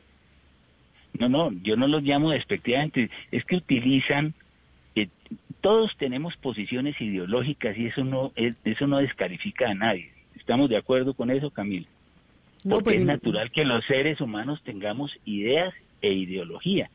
No, 1.19 1.29
no, 1.29 1.51
yo 1.61 1.75
no 1.75 1.87
los 1.87 2.03
llamo 2.03 2.31
despectivamente, 2.31 3.09
es 3.31 3.45
que 3.45 3.57
utilizan, 3.57 4.33
eh, 4.95 5.07
todos 5.61 5.95
tenemos 5.97 6.35
posiciones 6.37 6.99
ideológicas 6.99 7.77
y 7.77 7.87
eso 7.87 8.03
no, 8.03 8.31
eso 8.35 8.87
no 8.87 8.97
descalifica 8.97 9.69
a 9.69 9.75
nadie. 9.75 10.11
¿Estamos 10.35 10.69
de 10.69 10.77
acuerdo 10.77 11.13
con 11.13 11.29
eso, 11.29 11.51
Camila? 11.51 11.87
Porque 12.67 12.83
pues, 12.83 12.95
es 12.97 13.05
natural 13.05 13.51
que 13.51 13.65
los 13.65 13.85
seres 13.85 14.21
humanos 14.21 14.61
tengamos 14.63 15.17
ideas 15.25 15.73
e 16.01 16.13
ideología. 16.13 16.89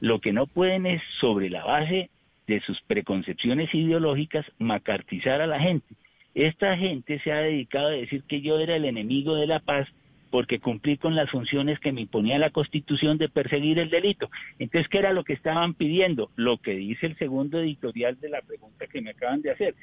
Lo 0.00 0.20
que 0.20 0.32
no 0.32 0.46
pueden 0.46 0.86
es, 0.86 1.02
sobre 1.20 1.48
la 1.48 1.64
base 1.64 2.10
de 2.46 2.60
sus 2.60 2.80
preconcepciones 2.82 3.72
ideológicas, 3.74 4.44
macartizar 4.58 5.40
a 5.40 5.46
la 5.46 5.60
gente. 5.60 5.94
Esta 6.34 6.76
gente 6.76 7.20
se 7.20 7.32
ha 7.32 7.38
dedicado 7.38 7.88
a 7.88 7.92
decir 7.92 8.22
que 8.24 8.40
yo 8.40 8.58
era 8.58 8.76
el 8.76 8.84
enemigo 8.84 9.36
de 9.36 9.46
la 9.46 9.60
paz 9.60 9.88
porque 10.32 10.60
cumplí 10.60 10.96
con 10.96 11.14
las 11.14 11.30
funciones 11.30 11.78
que 11.78 11.92
me 11.92 12.00
imponía 12.00 12.38
la 12.38 12.48
Constitución 12.48 13.18
de 13.18 13.28
perseguir 13.28 13.78
el 13.78 13.90
delito. 13.90 14.30
Entonces, 14.58 14.88
¿qué 14.88 14.96
era 14.96 15.12
lo 15.12 15.24
que 15.24 15.34
estaban 15.34 15.74
pidiendo? 15.74 16.30
Lo 16.36 16.56
que 16.56 16.74
dice 16.74 17.04
el 17.04 17.18
segundo 17.18 17.60
editorial 17.60 18.18
de 18.18 18.30
la 18.30 18.40
pregunta 18.40 18.86
que 18.86 19.02
me 19.02 19.10
acaban 19.10 19.42
de 19.42 19.50
hacer. 19.50 19.74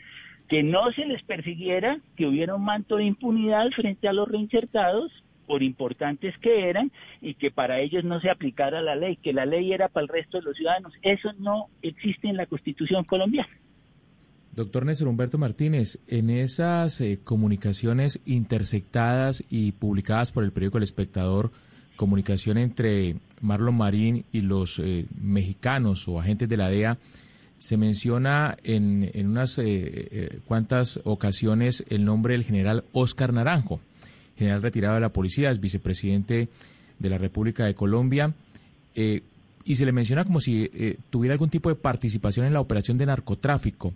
Que 0.47 0.63
no 0.63 0.91
se 0.91 1.05
les 1.05 1.21
persiguiera, 1.21 1.99
que 2.17 2.25
hubiera 2.25 2.55
un 2.55 2.65
manto 2.65 2.97
de 2.97 3.03
impunidad 3.03 3.69
frente 3.69 4.07
a 4.07 4.13
los 4.13 4.27
reinsertados, 4.27 5.11
por 5.45 5.61
importantes 5.61 6.35
que 6.39 6.67
eran, 6.67 6.91
y 7.21 7.35
que 7.35 7.51
para 7.51 7.79
ellos 7.79 8.03
no 8.03 8.19
se 8.19 8.31
aplicara 8.31 8.81
la 8.81 8.95
ley, 8.95 9.17
que 9.17 9.33
la 9.33 9.45
ley 9.45 9.71
era 9.71 9.87
para 9.87 10.05
el 10.05 10.09
resto 10.09 10.39
de 10.39 10.45
los 10.45 10.57
ciudadanos. 10.57 10.93
Eso 11.03 11.31
no 11.37 11.67
existe 11.83 12.27
en 12.27 12.37
la 12.37 12.47
Constitución 12.47 13.03
colombiana. 13.03 13.49
Doctor 14.59 14.85
Néstor 14.85 15.07
Humberto 15.07 15.37
Martínez, 15.37 15.99
en 16.07 16.29
esas 16.29 16.99
eh, 16.99 17.17
comunicaciones 17.23 18.19
interceptadas 18.25 19.41
y 19.49 19.71
publicadas 19.71 20.33
por 20.33 20.43
el 20.43 20.51
periódico 20.51 20.79
El 20.79 20.83
Espectador, 20.83 21.49
comunicación 21.95 22.57
entre 22.57 23.15
Marlon 23.39 23.77
Marín 23.77 24.25
y 24.33 24.41
los 24.41 24.79
eh, 24.79 25.05
mexicanos 25.17 26.09
o 26.09 26.19
agentes 26.19 26.49
de 26.49 26.57
la 26.57 26.69
DEA, 26.69 26.97
se 27.57 27.77
menciona 27.77 28.57
en, 28.61 29.09
en 29.13 29.29
unas 29.29 29.57
eh, 29.59 30.41
cuantas 30.43 30.99
ocasiones 31.05 31.85
el 31.87 32.03
nombre 32.03 32.33
del 32.33 32.43
general 32.43 32.83
Oscar 32.91 33.31
Naranjo, 33.31 33.79
general 34.35 34.61
retirado 34.61 34.95
de 34.95 35.01
la 35.01 35.13
policía, 35.13 35.51
es 35.51 35.61
vicepresidente 35.61 36.49
de 36.99 37.09
la 37.09 37.17
República 37.17 37.63
de 37.63 37.75
Colombia 37.75 38.35
y 39.69 39.75
se 39.75 39.85
le 39.85 39.91
menciona 39.91 40.25
como 40.25 40.39
si 40.39 40.69
eh, 40.73 40.97
tuviera 41.11 41.33
algún 41.33 41.49
tipo 41.49 41.69
de 41.69 41.75
participación 41.75 42.45
en 42.45 42.53
la 42.53 42.59
operación 42.59 42.97
de 42.97 43.05
narcotráfico. 43.05 43.93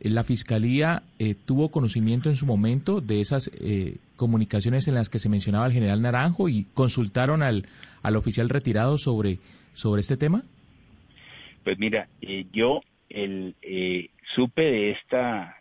Eh, 0.00 0.10
¿La 0.10 0.24
Fiscalía 0.24 1.02
eh, 1.18 1.34
tuvo 1.34 1.70
conocimiento 1.70 2.28
en 2.28 2.36
su 2.36 2.46
momento 2.46 3.00
de 3.00 3.20
esas 3.20 3.50
comunicaciones 4.16 4.88
en 4.88 4.94
las 4.94 5.08
que 5.08 5.18
se 5.18 5.28
mencionaba 5.28 5.66
al 5.66 5.72
general 5.72 6.00
Naranjo 6.00 6.48
y 6.48 6.64
consultaron 6.74 7.42
al, 7.42 7.66
al 8.02 8.16
oficial 8.16 8.48
retirado 8.48 8.98
sobre, 8.98 9.38
sobre 9.74 10.00
este 10.00 10.16
tema? 10.16 10.42
Pues 11.64 11.78
mira, 11.78 12.08
yo 12.52 12.80
el, 13.10 13.54
supe 14.34 14.62
de 14.62 14.90
esta, 14.92 15.56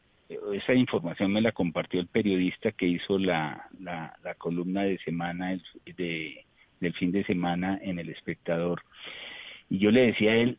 esa 0.53 0.73
información 0.73 1.33
me 1.33 1.41
la 1.41 1.51
compartió 1.51 1.99
el 1.99 2.07
periodista 2.07 2.71
que 2.71 2.87
hizo 2.87 3.17
la, 3.17 3.67
la, 3.79 4.17
la 4.23 4.35
columna 4.35 4.83
de 4.83 4.97
semana 4.99 5.59
de, 5.97 6.45
del 6.79 6.93
fin 6.93 7.11
de 7.11 7.23
semana 7.25 7.79
en 7.81 7.99
El 7.99 8.09
Espectador. 8.09 8.83
Y 9.69 9.79
yo 9.79 9.91
le 9.91 10.07
decía 10.07 10.31
a 10.31 10.35
él, 10.35 10.57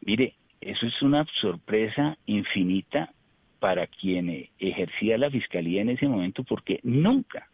mire, 0.00 0.34
eso 0.64 0.86
es 0.86 1.02
una 1.02 1.26
sorpresa 1.40 2.16
infinita 2.26 3.12
para 3.58 3.86
quien 3.86 4.48
ejercía 4.58 5.18
la 5.18 5.30
fiscalía 5.30 5.82
en 5.82 5.90
ese 5.90 6.08
momento 6.08 6.44
porque 6.44 6.80
nunca 6.82 7.48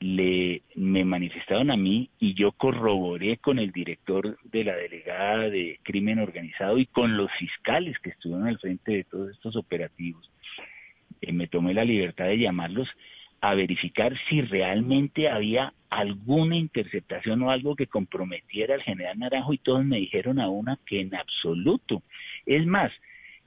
le 0.00 0.62
me 0.74 1.04
manifestaron 1.04 1.70
a 1.70 1.76
mí 1.76 2.08
y 2.18 2.34
yo 2.34 2.52
corroboré 2.52 3.36
con 3.36 3.58
el 3.58 3.70
director 3.70 4.38
de 4.44 4.64
la 4.64 4.74
delegada 4.74 5.50
de 5.50 5.78
crimen 5.82 6.18
organizado 6.18 6.78
y 6.78 6.86
con 6.86 7.16
los 7.16 7.30
fiscales 7.32 7.98
que 7.98 8.10
estuvieron 8.10 8.48
al 8.48 8.58
frente 8.58 8.92
de 8.92 9.04
todos 9.04 9.30
estos 9.30 9.56
operativos. 9.56 10.30
Eh, 11.20 11.32
me 11.32 11.48
tomé 11.48 11.74
la 11.74 11.84
libertad 11.84 12.26
de 12.26 12.38
llamarlos 12.38 12.88
a 13.40 13.54
verificar 13.54 14.14
si 14.28 14.42
realmente 14.42 15.28
había 15.28 15.72
alguna 15.88 16.56
interceptación 16.56 17.42
o 17.42 17.50
algo 17.50 17.74
que 17.74 17.86
comprometiera 17.86 18.74
al 18.74 18.82
general 18.82 19.18
Naranjo 19.18 19.52
y 19.52 19.58
todos 19.58 19.84
me 19.84 19.96
dijeron 19.96 20.38
a 20.38 20.48
una 20.48 20.78
que 20.86 21.00
en 21.00 21.14
absoluto. 21.14 22.02
Es 22.46 22.66
más, 22.66 22.92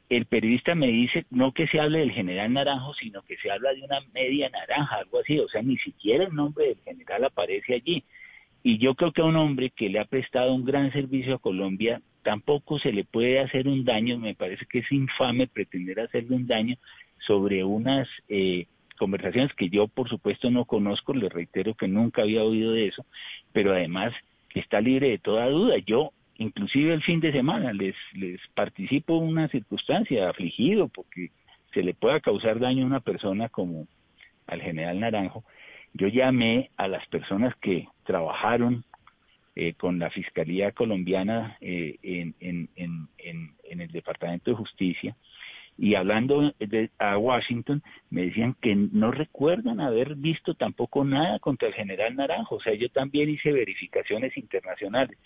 el 0.09 0.25
periodista 0.25 0.75
me 0.75 0.87
dice 0.87 1.25
no 1.29 1.53
que 1.53 1.67
se 1.67 1.79
hable 1.79 1.99
del 1.99 2.11
general 2.11 2.51
Naranjo, 2.53 2.93
sino 2.95 3.21
que 3.21 3.37
se 3.37 3.51
habla 3.51 3.73
de 3.73 3.83
una 3.83 4.01
media 4.13 4.49
naranja, 4.49 4.95
algo 4.97 5.19
así, 5.19 5.39
o 5.39 5.47
sea, 5.47 5.61
ni 5.61 5.77
siquiera 5.77 6.25
el 6.25 6.33
nombre 6.33 6.67
del 6.67 6.79
general 6.83 7.25
aparece 7.25 7.75
allí. 7.75 8.03
Y 8.63 8.77
yo 8.77 8.95
creo 8.95 9.11
que 9.11 9.21
a 9.21 9.25
un 9.25 9.35
hombre 9.35 9.69
que 9.69 9.89
le 9.89 9.99
ha 9.99 10.05
prestado 10.05 10.53
un 10.53 10.65
gran 10.65 10.91
servicio 10.91 11.35
a 11.35 11.39
Colombia, 11.39 12.01
tampoco 12.23 12.79
se 12.79 12.93
le 12.93 13.03
puede 13.03 13.39
hacer 13.39 13.67
un 13.67 13.83
daño, 13.83 14.17
me 14.17 14.35
parece 14.35 14.65
que 14.65 14.79
es 14.79 14.91
infame 14.91 15.47
pretender 15.47 15.99
hacerle 15.99 16.35
un 16.35 16.47
daño 16.47 16.77
sobre 17.19 17.63
unas 17.63 18.07
eh, 18.29 18.67
conversaciones 19.03 19.53
que 19.53 19.67
yo 19.67 19.89
por 19.89 20.07
supuesto 20.07 20.49
no 20.49 20.63
conozco, 20.63 21.13
les 21.13 21.29
reitero 21.29 21.73
que 21.73 21.89
nunca 21.89 22.21
había 22.21 22.41
oído 22.41 22.71
de 22.71 22.87
eso, 22.87 23.05
pero 23.51 23.73
además 23.73 24.13
está 24.55 24.79
libre 24.79 25.09
de 25.09 25.17
toda 25.17 25.49
duda. 25.49 25.75
Yo 25.85 26.13
inclusive 26.37 26.93
el 26.93 27.03
fin 27.03 27.19
de 27.19 27.33
semana 27.33 27.73
les, 27.73 27.95
les 28.13 28.39
participo 28.53 29.17
en 29.17 29.27
una 29.27 29.49
circunstancia 29.49 30.29
afligido 30.29 30.87
porque 30.87 31.31
se 31.73 31.83
le 31.83 31.93
pueda 31.93 32.21
causar 32.21 32.59
daño 32.59 32.83
a 32.83 32.87
una 32.87 33.01
persona 33.01 33.49
como 33.49 33.87
al 34.47 34.61
general 34.61 35.01
Naranjo. 35.01 35.43
Yo 35.93 36.07
llamé 36.07 36.71
a 36.77 36.87
las 36.87 37.05
personas 37.07 37.53
que 37.57 37.89
trabajaron 38.05 38.85
eh, 39.57 39.73
con 39.73 39.99
la 39.99 40.11
Fiscalía 40.11 40.71
colombiana 40.71 41.57
eh, 41.59 41.97
en, 42.03 42.35
en, 42.39 42.69
en, 42.77 43.09
en 43.65 43.81
el 43.81 43.91
Departamento 43.91 44.49
de 44.49 44.55
Justicia 44.55 45.13
y 45.77 45.95
hablando 45.95 46.53
de, 46.59 46.89
a 46.99 47.17
Washington 47.17 47.81
me 48.09 48.25
decían 48.25 48.55
que 48.61 48.75
no 48.75 49.11
recuerdan 49.11 49.79
haber 49.79 50.15
visto 50.15 50.53
tampoco 50.53 51.03
nada 51.03 51.39
contra 51.39 51.67
el 51.67 51.73
general 51.73 52.15
Naranjo, 52.15 52.55
o 52.55 52.61
sea, 52.61 52.73
yo 52.73 52.89
también 52.89 53.29
hice 53.29 53.51
verificaciones 53.51 54.37
internacionales. 54.37 55.17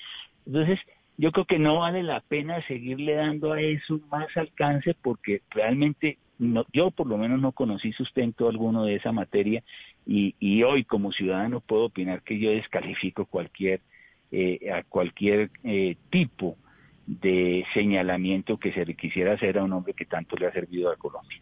Entonces, 0.45 0.79
yo 1.17 1.31
creo 1.31 1.45
que 1.45 1.60
no 1.60 1.79
vale 1.79 2.03
la 2.03 2.21
pena 2.21 2.62
seguirle 2.67 3.15
dando 3.15 3.53
a 3.53 3.62
eso 3.62 3.99
más 4.10 4.36
alcance 4.38 4.93
porque 5.01 5.41
realmente 5.49 6.17
no, 6.39 6.65
yo 6.71 6.91
por 6.91 7.07
lo 7.07 7.17
menos 7.17 7.41
no 7.41 7.51
conocí 7.51 7.91
sustento 7.93 8.47
alguno 8.47 8.86
de 8.86 8.95
esa 8.95 9.12
materia 9.12 9.63
y, 10.05 10.36
y 10.39 10.62
hoy 10.63 10.83
como 10.83 11.12
ciudadano 11.12 11.60
puedo 11.60 11.86
opinar 11.86 12.21
que 12.21 12.39
yo 12.39 12.51
descalifico 12.51 13.25
cualquier 13.25 13.81
eh, 14.31 14.71
a 14.71 14.83
cualquier 14.83 15.49
eh, 15.63 15.95
tipo 16.10 16.57
de 17.08 17.65
señalamiento 17.74 18.58
que 18.58 18.74
se 18.74 18.86
le 18.86 18.96
quisiera 18.96 19.34
hacer 19.34 19.58
a 19.58 19.63
un 19.63 19.74
hombre 19.74 19.93
que 19.93 20.06
tanto 20.06 20.36
le 20.36 20.46
ha 20.46 20.52
servido 20.52 20.91
a 20.91 20.98
Colombia. 20.98 21.41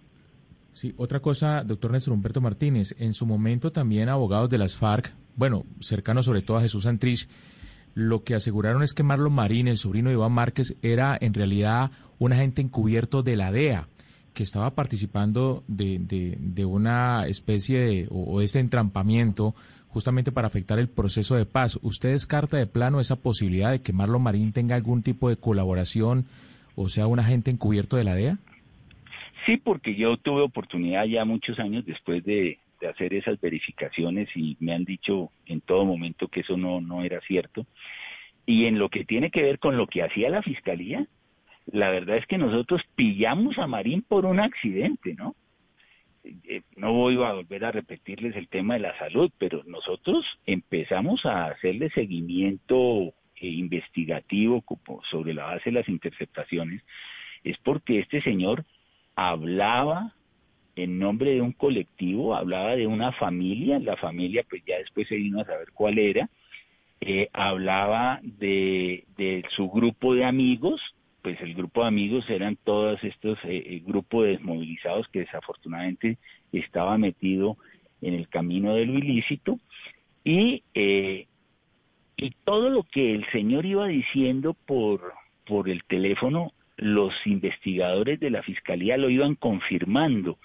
Sí, 0.71 0.93
otra 0.97 1.19
cosa, 1.19 1.63
doctor 1.63 1.91
Néstor 1.91 2.13
Humberto 2.13 2.41
Martínez, 2.41 2.95
en 2.99 3.13
su 3.13 3.25
momento 3.25 3.71
también 3.71 4.10
abogados 4.10 4.49
de 4.49 4.58
las 4.58 4.78
FARC, 4.78 5.13
bueno, 5.36 5.63
cercanos 5.80 6.25
sobre 6.25 6.41
todo 6.41 6.58
a 6.58 6.62
Jesús 6.62 6.84
Santrich, 6.84 7.28
lo 7.93 8.23
que 8.23 8.36
aseguraron 8.36 8.84
es 8.84 8.93
que 8.93 9.04
Marlon 9.04 9.34
Marín, 9.34 9.67
el 9.67 9.78
sobrino 9.78 10.10
de 10.10 10.15
Iván 10.15 10.34
Márquez, 10.34 10.75
era 10.82 11.17
en 11.19 11.34
realidad 11.34 11.91
un 12.19 12.34
agente 12.34 12.62
encubierto 12.62 13.23
de 13.23 13.38
la 13.38 13.51
DEA, 13.51 13.88
que 14.34 14.43
estaba 14.43 14.75
participando 14.75 15.63
de, 15.67 15.97
de, 15.99 16.65
una 16.65 17.25
especie 17.25 17.80
de, 17.80 18.08
o, 18.12 18.39
de 18.39 18.45
este 18.45 18.60
entrampamiento 18.60 19.56
justamente 19.95 20.34
para 20.34 20.47
afectar 20.47 20.77
el 20.77 20.89
proceso 20.89 21.38
de 21.38 21.45
paz. 21.45 21.79
¿Usted 21.81 22.12
descarta 22.12 22.58
de 22.58 22.67
plano 22.67 22.99
esa 22.99 23.15
posibilidad 23.15 23.71
de 23.71 23.81
que 23.81 23.93
Marlon 23.93 24.21
Marín 24.21 24.51
tenga 24.51 24.75
algún 24.75 25.01
tipo 25.01 25.29
de 25.29 25.38
colaboración 25.38 26.25
o 26.75 26.89
sea 26.89 27.08
un 27.08 27.19
agente 27.19 27.49
encubierto 27.49 27.95
de 27.95 28.03
la 28.03 28.13
DEA? 28.13 28.38
Sí, 29.45 29.55
porque 29.55 29.95
yo 29.95 30.17
tuve 30.17 30.41
oportunidad 30.41 31.05
ya 31.05 31.23
muchos 31.23 31.60
años 31.60 31.86
después 31.86 32.25
de, 32.25 32.60
hacer 32.86 33.13
esas 33.13 33.39
verificaciones 33.39 34.27
y 34.36 34.58
me 34.60 34.73
han 34.73 34.84
dicho 34.84 35.31
en 35.45 35.62
todo 35.62 35.86
momento 35.86 36.27
que 36.27 36.41
eso 36.41 36.58
no, 36.58 36.81
no 36.81 37.01
era 37.01 37.21
cierto. 37.21 37.65
Y 38.45 38.65
en 38.65 38.77
lo 38.77 38.89
que 38.89 39.05
tiene 39.05 39.31
que 39.31 39.43
ver 39.43 39.60
con 39.60 39.77
lo 39.77 39.88
que 39.88 40.03
hacía 40.03 40.29
la 40.29 40.43
fiscalía, 40.43 41.08
la 41.71 41.89
verdad 41.89 42.17
es 42.17 42.27
que 42.27 42.38
nosotros 42.38 42.81
pillamos 42.95 43.58
a 43.60 43.65
Marín 43.65 44.01
por 44.01 44.25
un 44.25 44.41
accidente, 44.41 45.15
¿no? 45.15 45.36
Eh, 46.25 46.61
no 46.75 46.93
voy 46.93 47.15
a 47.23 47.33
volver 47.33 47.65
a 47.65 47.71
repetirles 47.71 48.35
el 48.35 48.47
tema 48.47 48.75
de 48.75 48.81
la 48.81 48.97
salud, 48.97 49.31
pero 49.38 49.63
nosotros 49.65 50.25
empezamos 50.45 51.25
a 51.25 51.45
hacerle 51.47 51.89
seguimiento 51.91 53.13
eh, 53.35 53.47
investigativo 53.47 54.63
sobre 55.09 55.33
la 55.33 55.45
base 55.45 55.65
de 55.65 55.79
las 55.79 55.89
interceptaciones, 55.89 56.81
es 57.43 57.57
porque 57.59 57.99
este 57.99 58.21
señor 58.21 58.65
hablaba 59.15 60.13
en 60.75 60.99
nombre 60.99 61.31
de 61.31 61.41
un 61.41 61.53
colectivo, 61.53 62.35
hablaba 62.35 62.75
de 62.75 62.88
una 62.88 63.11
familia, 63.13 63.79
la 63.79 63.95
familia 63.97 64.43
pues 64.49 64.63
ya 64.65 64.77
después 64.77 65.07
se 65.07 65.15
vino 65.15 65.41
a 65.41 65.45
saber 65.45 65.71
cuál 65.73 65.99
era, 65.99 66.29
eh, 67.01 67.29
hablaba 67.33 68.19
de, 68.23 69.05
de 69.15 69.43
su 69.55 69.69
grupo 69.69 70.15
de 70.15 70.25
amigos, 70.25 70.81
pues 71.25 71.41
el 71.41 71.55
grupo 71.55 71.81
de 71.81 71.88
amigos 71.88 72.29
eran 72.29 72.55
todos 72.55 73.03
estos 73.03 73.39
eh, 73.45 73.63
eh, 73.65 73.81
grupos 73.83 74.27
desmovilizados 74.27 75.07
que 75.07 75.21
desafortunadamente 75.21 76.19
estaba 76.51 76.99
metido 76.99 77.57
en 78.03 78.13
el 78.13 78.29
camino 78.29 78.75
de 78.75 78.85
lo 78.85 78.93
ilícito 78.93 79.59
y, 80.23 80.61
eh, 80.75 81.25
y 82.15 82.29
todo 82.43 82.69
lo 82.69 82.83
que 82.83 83.15
el 83.15 83.25
señor 83.31 83.65
iba 83.65 83.88
diciendo 83.88 84.53
por, 84.67 85.13
por 85.47 85.67
el 85.67 85.83
teléfono, 85.85 86.53
los 86.77 87.15
investigadores 87.25 88.19
de 88.19 88.29
la 88.29 88.43
fiscalía 88.43 88.95
lo 88.95 89.09
iban 89.09 89.33
confirmando 89.33 90.38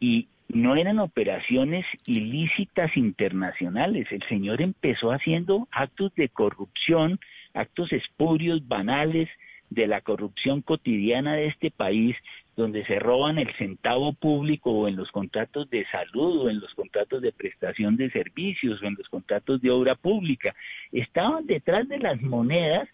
y 0.00 0.28
no 0.48 0.76
eran 0.76 0.98
operaciones 0.98 1.86
ilícitas 2.04 2.94
internacionales. 2.94 4.06
El 4.10 4.22
señor 4.24 4.60
empezó 4.60 5.12
haciendo 5.12 5.66
actos 5.70 6.14
de 6.14 6.28
corrupción, 6.28 7.18
actos 7.54 7.90
espurios, 7.94 8.68
banales, 8.68 9.30
de 9.70 9.86
la 9.86 10.00
corrupción 10.00 10.62
cotidiana 10.62 11.34
de 11.34 11.46
este 11.46 11.70
país, 11.70 12.16
donde 12.56 12.84
se 12.84 12.98
roban 12.98 13.38
el 13.38 13.52
centavo 13.54 14.12
público 14.12 14.70
o 14.72 14.88
en 14.88 14.96
los 14.96 15.10
contratos 15.10 15.70
de 15.70 15.86
salud 15.86 16.42
o 16.42 16.50
en 16.50 16.60
los 16.60 16.74
contratos 16.74 17.22
de 17.22 17.32
prestación 17.32 17.96
de 17.96 18.10
servicios 18.10 18.82
o 18.82 18.86
en 18.86 18.96
los 18.98 19.08
contratos 19.08 19.62
de 19.62 19.70
obra 19.70 19.94
pública. 19.94 20.54
Estaban 20.92 21.46
detrás 21.46 21.88
de 21.88 21.98
las 21.98 22.20
monedas 22.20 22.88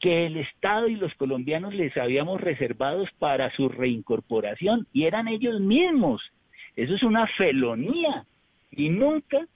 que 0.00 0.26
el 0.26 0.36
Estado 0.36 0.88
y 0.88 0.96
los 0.96 1.14
colombianos 1.14 1.74
les 1.74 1.96
habíamos 1.96 2.40
reservados 2.40 3.10
para 3.18 3.50
su 3.52 3.68
reincorporación 3.68 4.86
y 4.92 5.04
eran 5.04 5.28
ellos 5.28 5.60
mismos. 5.60 6.22
Eso 6.76 6.94
es 6.94 7.02
una 7.02 7.26
felonía 7.26 8.24
y 8.70 8.88
nunca 8.88 9.46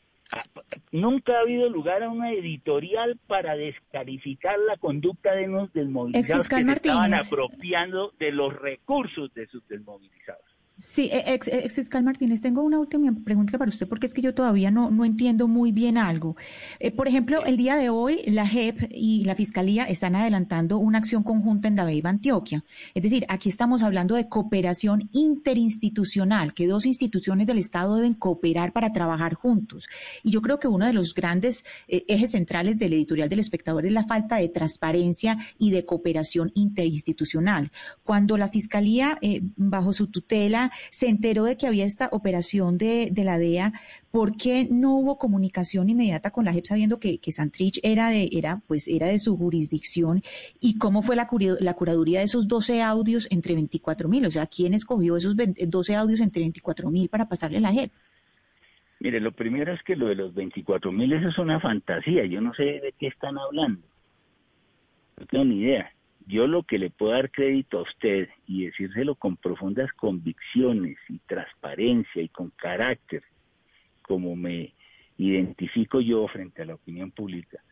nunca 0.92 1.36
ha 1.36 1.40
habido 1.40 1.68
lugar 1.68 2.02
a 2.02 2.10
una 2.10 2.32
editorial 2.32 3.18
para 3.26 3.56
descalificar 3.56 4.58
la 4.58 4.76
conducta 4.76 5.32
de 5.32 5.46
los 5.46 5.72
desmovilizados 5.72 6.48
que 6.48 6.56
se 6.56 6.72
estaban 6.72 7.14
apropiando 7.14 8.12
de 8.18 8.32
los 8.32 8.54
recursos 8.54 9.32
de 9.34 9.46
sus 9.46 9.66
desmovilizados. 9.68 10.57
Sí, 10.78 11.10
e, 11.10 11.34
ex, 11.34 11.48
ex, 11.48 11.74
fiscal 11.74 12.04
Martínez, 12.04 12.40
tengo 12.40 12.62
una 12.62 12.78
última 12.78 13.12
pregunta 13.24 13.58
para 13.58 13.68
usted 13.68 13.88
porque 13.88 14.06
es 14.06 14.14
que 14.14 14.22
yo 14.22 14.32
todavía 14.32 14.70
no, 14.70 14.92
no 14.92 15.04
entiendo 15.04 15.48
muy 15.48 15.72
bien 15.72 15.98
algo. 15.98 16.36
Eh, 16.78 16.92
por 16.92 17.08
ejemplo, 17.08 17.44
el 17.44 17.56
día 17.56 17.74
de 17.74 17.90
hoy 17.90 18.22
la 18.26 18.46
JEP 18.46 18.88
y 18.92 19.24
la 19.24 19.34
Fiscalía 19.34 19.86
están 19.86 20.14
adelantando 20.14 20.78
una 20.78 20.98
acción 20.98 21.24
conjunta 21.24 21.66
en 21.66 21.74
Dabeiba, 21.74 22.10
Antioquia. 22.10 22.64
Es 22.94 23.02
decir, 23.02 23.26
aquí 23.28 23.48
estamos 23.48 23.82
hablando 23.82 24.14
de 24.14 24.28
cooperación 24.28 25.08
interinstitucional, 25.10 26.54
que 26.54 26.68
dos 26.68 26.86
instituciones 26.86 27.48
del 27.48 27.58
Estado 27.58 27.96
deben 27.96 28.14
cooperar 28.14 28.72
para 28.72 28.92
trabajar 28.92 29.34
juntos. 29.34 29.88
Y 30.22 30.30
yo 30.30 30.42
creo 30.42 30.60
que 30.60 30.68
uno 30.68 30.86
de 30.86 30.92
los 30.92 31.12
grandes 31.12 31.64
eh, 31.88 32.04
ejes 32.06 32.30
centrales 32.30 32.78
del 32.78 32.92
editorial 32.92 33.28
del 33.28 33.40
espectador 33.40 33.84
es 33.84 33.90
la 33.90 34.04
falta 34.04 34.36
de 34.36 34.48
transparencia 34.48 35.38
y 35.58 35.72
de 35.72 35.84
cooperación 35.84 36.52
interinstitucional. 36.54 37.72
Cuando 38.04 38.36
la 38.36 38.48
Fiscalía, 38.48 39.18
eh, 39.22 39.40
bajo 39.56 39.92
su 39.92 40.06
tutela, 40.06 40.67
se 40.90 41.08
enteró 41.08 41.44
de 41.44 41.56
que 41.56 41.66
había 41.66 41.84
esta 41.84 42.08
operación 42.12 42.78
de, 42.78 43.12
la 43.16 43.38
DEA, 43.38 43.72
¿por 44.10 44.36
qué 44.36 44.68
no 44.70 44.96
hubo 44.96 45.18
comunicación 45.18 45.88
inmediata 45.88 46.30
con 46.30 46.44
la 46.44 46.52
JEP 46.52 46.66
sabiendo 46.66 46.98
que, 46.98 47.18
que 47.18 47.32
Santrich 47.32 47.80
era 47.82 48.10
de, 48.10 48.28
era, 48.32 48.62
pues, 48.66 48.88
era 48.88 49.06
de 49.08 49.18
su 49.18 49.36
jurisdicción? 49.36 50.22
¿Y 50.60 50.78
cómo 50.78 51.02
fue 51.02 51.16
la, 51.16 51.28
la 51.60 51.74
curaduría 51.74 52.20
de 52.20 52.24
esos 52.24 52.48
12 52.48 52.82
audios 52.82 53.28
entre 53.30 53.54
24 53.54 54.08
mil? 54.08 54.26
O 54.26 54.30
sea, 54.30 54.46
¿quién 54.46 54.74
escogió 54.74 55.16
esos 55.16 55.34
12 55.36 55.94
audios 55.94 56.20
entre 56.20 56.42
24 56.42 56.90
mil 56.90 57.08
para 57.08 57.28
pasarle 57.28 57.58
a 57.58 57.60
la 57.60 57.72
JEP? 57.72 57.92
Mire, 59.00 59.20
lo 59.20 59.32
primero 59.32 59.72
es 59.72 59.82
que 59.82 59.94
lo 59.94 60.08
de 60.08 60.16
los 60.16 60.34
24 60.34 60.90
mil, 60.90 61.12
es 61.12 61.38
una 61.38 61.60
fantasía. 61.60 62.24
Yo 62.26 62.40
no 62.40 62.52
sé 62.54 62.64
de 62.64 62.94
qué 62.98 63.06
están 63.06 63.38
hablando. 63.38 63.86
No 65.18 65.26
tengo 65.26 65.44
ni 65.44 65.60
idea. 65.60 65.92
Yo 66.28 66.46
lo 66.46 66.62
que 66.62 66.78
le 66.78 66.90
puedo 66.90 67.12
dar 67.12 67.30
crédito 67.30 67.78
a 67.78 67.82
usted 67.82 68.28
y 68.46 68.66
decírselo 68.66 69.14
con 69.14 69.38
profundas 69.38 69.90
convicciones 69.94 70.98
y 71.08 71.20
transparencia 71.20 72.20
y 72.20 72.28
con 72.28 72.50
carácter, 72.50 73.22
como 74.02 74.36
me 74.36 74.74
identifico 75.16 76.02
yo 76.02 76.28
frente 76.28 76.60
a 76.60 76.66
la 76.66 76.74
opinión 76.74 77.12
pública, 77.12 77.62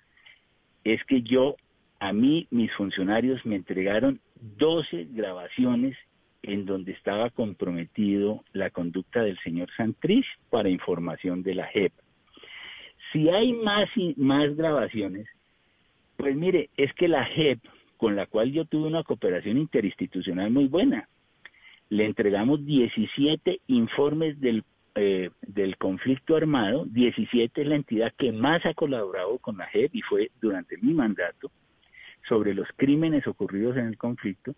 es 0.85 1.05
que 1.05 1.21
yo, 1.21 1.57
a 2.01 2.15
mí, 2.15 2.47
mis 2.51 2.73
funcionarios 2.73 3.45
me 3.45 3.57
entregaron 3.57 4.21
12 4.41 5.09
grabaciones 5.11 5.95
en 6.43 6.65
donde 6.65 6.93
estaba 6.93 7.29
comprometido 7.29 8.43
la 8.55 8.71
conducta 8.71 9.23
del 9.23 9.39
señor 9.41 9.69
Santrich 9.77 10.27
para 10.49 10.71
información 10.71 11.43
de 11.43 11.57
la 11.57 11.67
JEP. 11.67 11.93
Si 13.13 13.29
hay 13.29 13.53
más, 13.53 13.91
y 13.97 14.15
más 14.17 14.57
grabaciones, 14.57 15.29
pues 16.17 16.35
mire, 16.35 16.71
es 16.79 16.95
que 16.95 17.09
la 17.09 17.27
JEP 17.27 17.59
con 17.97 18.17
la 18.17 18.27
cual 18.27 18.53
yo 18.53 18.65
tuve 18.65 18.87
una 18.87 19.03
cooperación 19.03 19.59
interinstitucional 19.59 20.51
muy 20.51 20.67
buena. 20.67 21.09
Le 21.89 22.05
entregamos 22.05 22.65
17 22.65 23.61
informes 23.69 24.41
del, 24.41 24.65
eh, 24.95 25.31
del 25.43 25.77
conflicto 25.77 26.37
armado, 26.37 26.85
17 26.87 27.63
es 27.63 27.67
la 27.67 27.77
entidad 27.77 28.13
que 28.17 28.33
más 28.33 28.65
ha 28.67 28.75
colaborado 28.75 29.39
con 29.39 29.59
la 29.59 29.67
JEP 29.67 29.95
y 29.95 30.03
fue 30.03 30.31
durante 30.41 30.77
mi 30.79 30.95
mandato 30.95 31.51
sobre 32.29 32.55
los 32.55 32.69
crímenes 32.77 33.27
ocurridos 33.27 33.77
en 33.77 33.87
el 33.87 33.97
conflicto. 33.97 34.55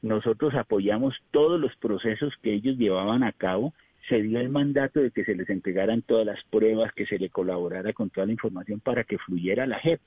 Nosotros 0.00 0.54
apoyamos 0.54 1.14
todos 1.30 1.60
los 1.60 1.76
procesos 1.76 2.34
que 2.42 2.52
ellos 2.52 2.76
llevaban 2.76 3.22
a 3.22 3.32
cabo 3.32 3.72
se 4.08 4.22
dio 4.22 4.40
el 4.40 4.48
mandato 4.48 5.00
de 5.00 5.10
que 5.10 5.24
se 5.24 5.34
les 5.34 5.48
entregaran 5.48 6.02
todas 6.02 6.26
las 6.26 6.42
pruebas, 6.44 6.92
que 6.92 7.06
se 7.06 7.18
le 7.18 7.30
colaborara 7.30 7.92
con 7.92 8.10
toda 8.10 8.26
la 8.26 8.32
información 8.32 8.80
para 8.80 9.04
que 9.04 9.18
fluyera 9.18 9.66
la 9.66 9.78
JEP. 9.78 10.00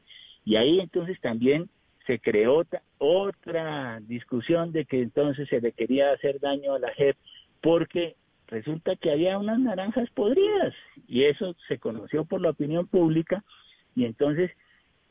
Y 0.44 0.58
ahí 0.58 0.80
entonces 0.80 1.20
también 1.22 1.70
se 2.06 2.20
creó 2.20 2.64
otra 2.98 4.00
discusión 4.02 4.72
de 4.72 4.86
que 4.86 5.02
entonces 5.02 5.48
se 5.50 5.62
le 5.62 5.72
quería 5.72 6.12
hacer 6.12 6.40
daño 6.40 6.74
a 6.74 6.80
la 6.80 6.92
JEP 6.94 7.18
porque 7.62 8.16
resulta 8.48 8.96
que 8.96 9.12
había 9.12 9.38
unas 9.38 9.60
naranjas 9.60 10.10
podridas 10.12 10.74
y 11.08 11.24
eso 11.24 11.56
se 11.68 11.80
conoció 11.80 12.26
por 12.26 12.42
la 12.42 12.52
opinión 12.52 12.88
pública 12.88 13.44
y 13.96 14.06
entonces, 14.06 14.52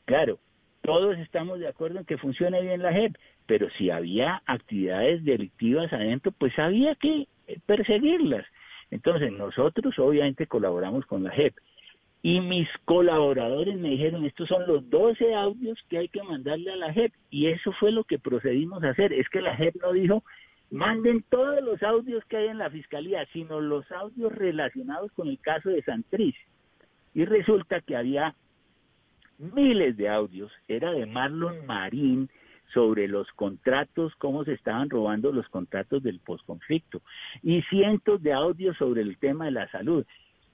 claro, 0.05 0.39
todos 0.81 1.17
estamos 1.17 1.59
de 1.59 1.67
acuerdo 1.67 1.99
en 1.99 2.05
que 2.05 2.17
funcione 2.17 2.61
bien 2.61 2.81
la 2.81 2.93
JEP, 2.93 3.15
pero 3.45 3.69
si 3.71 3.89
había 3.89 4.41
actividades 4.45 5.25
delictivas 5.25 5.91
adentro, 5.91 6.31
pues 6.31 6.57
había 6.59 6.95
que 6.95 7.27
perseguirlas. 7.65 8.45
Entonces 8.91 9.31
nosotros 9.31 9.97
obviamente 9.99 10.47
colaboramos 10.47 11.05
con 11.05 11.23
la 11.23 11.31
JEP 11.31 11.55
y 12.25 12.41
mis 12.41 12.67
colaboradores 12.85 13.77
me 13.77 13.89
dijeron, 13.89 14.25
estos 14.25 14.49
son 14.49 14.65
los 14.65 14.89
12 14.89 15.35
audios 15.35 15.77
que 15.87 15.99
hay 15.99 16.07
que 16.07 16.23
mandarle 16.23 16.71
a 16.71 16.75
la 16.75 16.91
JEP. 16.91 17.13
Y 17.29 17.45
eso 17.45 17.71
fue 17.73 17.91
lo 17.91 18.03
que 18.03 18.17
procedimos 18.17 18.83
a 18.83 18.89
hacer. 18.89 19.13
Es 19.13 19.29
que 19.29 19.41
la 19.41 19.55
JEP 19.55 19.75
no 19.75 19.93
dijo, 19.93 20.23
manden 20.71 21.23
todos 21.29 21.61
los 21.61 21.83
audios 21.83 22.25
que 22.25 22.37
hay 22.37 22.47
en 22.47 22.57
la 22.57 22.71
fiscalía, 22.71 23.27
sino 23.31 23.61
los 23.61 23.91
audios 23.91 24.33
relacionados 24.33 25.11
con 25.11 25.27
el 25.27 25.39
caso 25.39 25.69
de 25.69 25.83
Santriz. 25.83 26.33
Y 27.13 27.25
resulta 27.25 27.79
que 27.81 27.95
había 27.95 28.33
miles 29.37 29.95
de 29.95 30.09
audios, 30.09 30.51
era 30.67 30.93
de 30.93 31.05
Marlon 31.05 31.63
Marín, 31.67 32.31
sobre 32.73 33.07
los 33.07 33.31
contratos, 33.33 34.15
cómo 34.17 34.43
se 34.45 34.53
estaban 34.53 34.89
robando 34.89 35.31
los 35.31 35.47
contratos 35.49 36.01
del 36.01 36.19
posconflicto, 36.19 37.03
y 37.43 37.61
cientos 37.69 38.23
de 38.23 38.33
audios 38.33 38.75
sobre 38.77 39.03
el 39.03 39.19
tema 39.19 39.45
de 39.45 39.51
la 39.51 39.69
salud. 39.69 40.03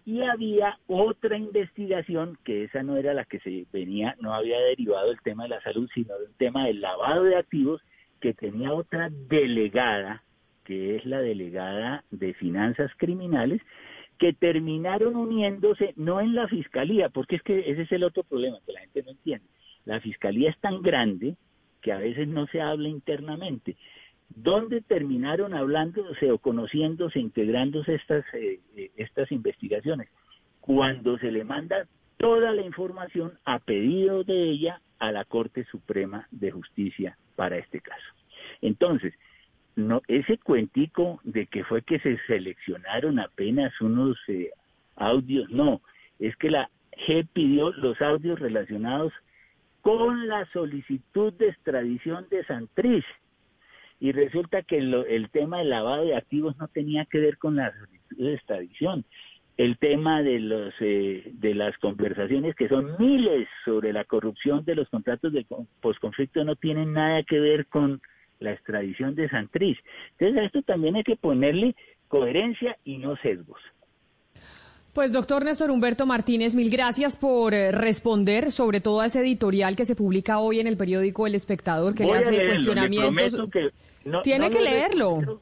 Y 0.05 0.21
había 0.21 0.79
otra 0.87 1.37
investigación, 1.37 2.37
que 2.43 2.63
esa 2.63 2.81
no 2.83 2.97
era 2.97 3.13
la 3.13 3.25
que 3.25 3.39
se 3.39 3.65
venía, 3.71 4.15
no 4.19 4.33
había 4.33 4.59
derivado 4.59 5.11
el 5.11 5.21
tema 5.21 5.43
de 5.43 5.49
la 5.49 5.61
salud, 5.61 5.89
sino 5.93 6.17
del 6.17 6.33
tema 6.37 6.65
del 6.65 6.81
lavado 6.81 7.23
de 7.23 7.35
activos, 7.35 7.81
que 8.19 8.33
tenía 8.33 8.73
otra 8.73 9.09
delegada, 9.11 10.23
que 10.63 10.95
es 10.95 11.05
la 11.05 11.21
delegada 11.21 12.03
de 12.11 12.33
finanzas 12.33 12.91
criminales, 12.97 13.61
que 14.17 14.33
terminaron 14.33 15.15
uniéndose 15.15 15.93
no 15.95 16.21
en 16.21 16.35
la 16.35 16.47
fiscalía, 16.47 17.09
porque 17.09 17.37
es 17.37 17.41
que 17.41 17.71
ese 17.71 17.81
es 17.81 17.91
el 17.91 18.03
otro 18.03 18.23
problema 18.23 18.59
que 18.65 18.73
la 18.73 18.81
gente 18.81 19.03
no 19.03 19.11
entiende. 19.11 19.47
La 19.85 19.99
fiscalía 19.99 20.51
es 20.51 20.59
tan 20.59 20.81
grande 20.81 21.35
que 21.81 21.91
a 21.91 21.97
veces 21.97 22.27
no 22.27 22.45
se 22.47 22.61
habla 22.61 22.87
internamente. 22.87 23.75
¿Dónde 24.35 24.81
terminaron 24.81 25.53
hablándose 25.53 26.31
o 26.31 26.37
conociéndose, 26.37 27.19
integrándose 27.19 27.95
estas, 27.95 28.23
eh, 28.33 28.59
eh, 28.75 28.91
estas 28.95 29.31
investigaciones? 29.31 30.09
Cuando 30.59 31.17
se 31.17 31.31
le 31.31 31.43
manda 31.43 31.87
toda 32.17 32.51
la 32.51 32.61
información 32.61 33.33
a 33.45 33.59
pedido 33.59 34.23
de 34.23 34.43
ella 34.43 34.81
a 34.99 35.11
la 35.11 35.25
Corte 35.25 35.65
Suprema 35.65 36.27
de 36.31 36.51
Justicia 36.51 37.17
para 37.35 37.57
este 37.57 37.81
caso. 37.81 38.05
Entonces, 38.61 39.13
no, 39.75 40.01
ese 40.07 40.37
cuentico 40.37 41.19
de 41.23 41.47
que 41.47 41.63
fue 41.63 41.81
que 41.81 41.99
se 41.99 42.17
seleccionaron 42.27 43.19
apenas 43.19 43.79
unos 43.81 44.17
eh, 44.27 44.51
audios, 44.95 45.49
no, 45.49 45.81
es 46.19 46.35
que 46.37 46.51
la 46.51 46.69
G 47.07 47.27
pidió 47.33 47.71
los 47.71 47.99
audios 48.01 48.39
relacionados 48.39 49.11
con 49.81 50.27
la 50.27 50.45
solicitud 50.51 51.33
de 51.33 51.49
extradición 51.49 52.27
de 52.29 52.43
Santriz 52.45 53.03
y 54.01 54.13
resulta 54.13 54.63
que 54.63 54.79
el 54.79 55.29
tema 55.31 55.59
del 55.59 55.69
lavado 55.69 56.03
de 56.03 56.15
activos 56.15 56.57
no 56.57 56.67
tenía 56.67 57.05
que 57.05 57.19
ver 57.19 57.37
con 57.37 57.55
la 57.55 57.71
solicitud 57.71 58.25
de 58.25 58.33
extradición. 58.33 59.05
El 59.57 59.77
tema 59.77 60.23
de 60.23 60.39
los 60.39 60.73
eh, 60.79 61.29
de 61.33 61.53
las 61.53 61.77
conversaciones 61.77 62.55
que 62.55 62.67
son 62.67 62.95
miles 62.97 63.47
sobre 63.63 63.93
la 63.93 64.03
corrupción 64.03 64.65
de 64.65 64.73
los 64.73 64.89
contratos 64.89 65.31
de 65.31 65.45
posconflicto 65.81 66.43
no 66.43 66.55
tienen 66.55 66.93
nada 66.93 67.21
que 67.21 67.39
ver 67.39 67.67
con 67.67 68.01
la 68.39 68.53
extradición 68.53 69.13
de 69.13 69.29
Santriz. 69.29 69.77
Entonces 70.17 70.41
a 70.41 70.45
esto 70.45 70.63
también 70.63 70.95
hay 70.95 71.03
que 71.03 71.15
ponerle 71.15 71.75
coherencia 72.07 72.77
y 72.83 72.97
no 72.97 73.15
sesgos. 73.17 73.61
Pues 74.93 75.13
doctor 75.13 75.45
Néstor 75.45 75.69
Humberto 75.69 76.07
Martínez, 76.07 76.55
mil 76.55 76.71
gracias 76.71 77.17
por 77.17 77.53
eh, 77.53 77.71
responder 77.71 78.51
sobre 78.51 78.81
todo 78.81 79.01
a 79.01 79.05
ese 79.05 79.19
editorial 79.21 79.75
que 79.75 79.85
se 79.85 79.95
publica 79.95 80.39
hoy 80.39 80.59
en 80.59 80.65
el 80.65 80.75
periódico 80.75 81.27
El 81.27 81.35
Espectador 81.35 81.93
que 81.93 82.03
le 82.03 82.13
hace 82.13 82.47
cuestionamientos 82.47 83.47
tiene 84.23 84.49
que 84.49 84.61
leerlo. 84.61 85.41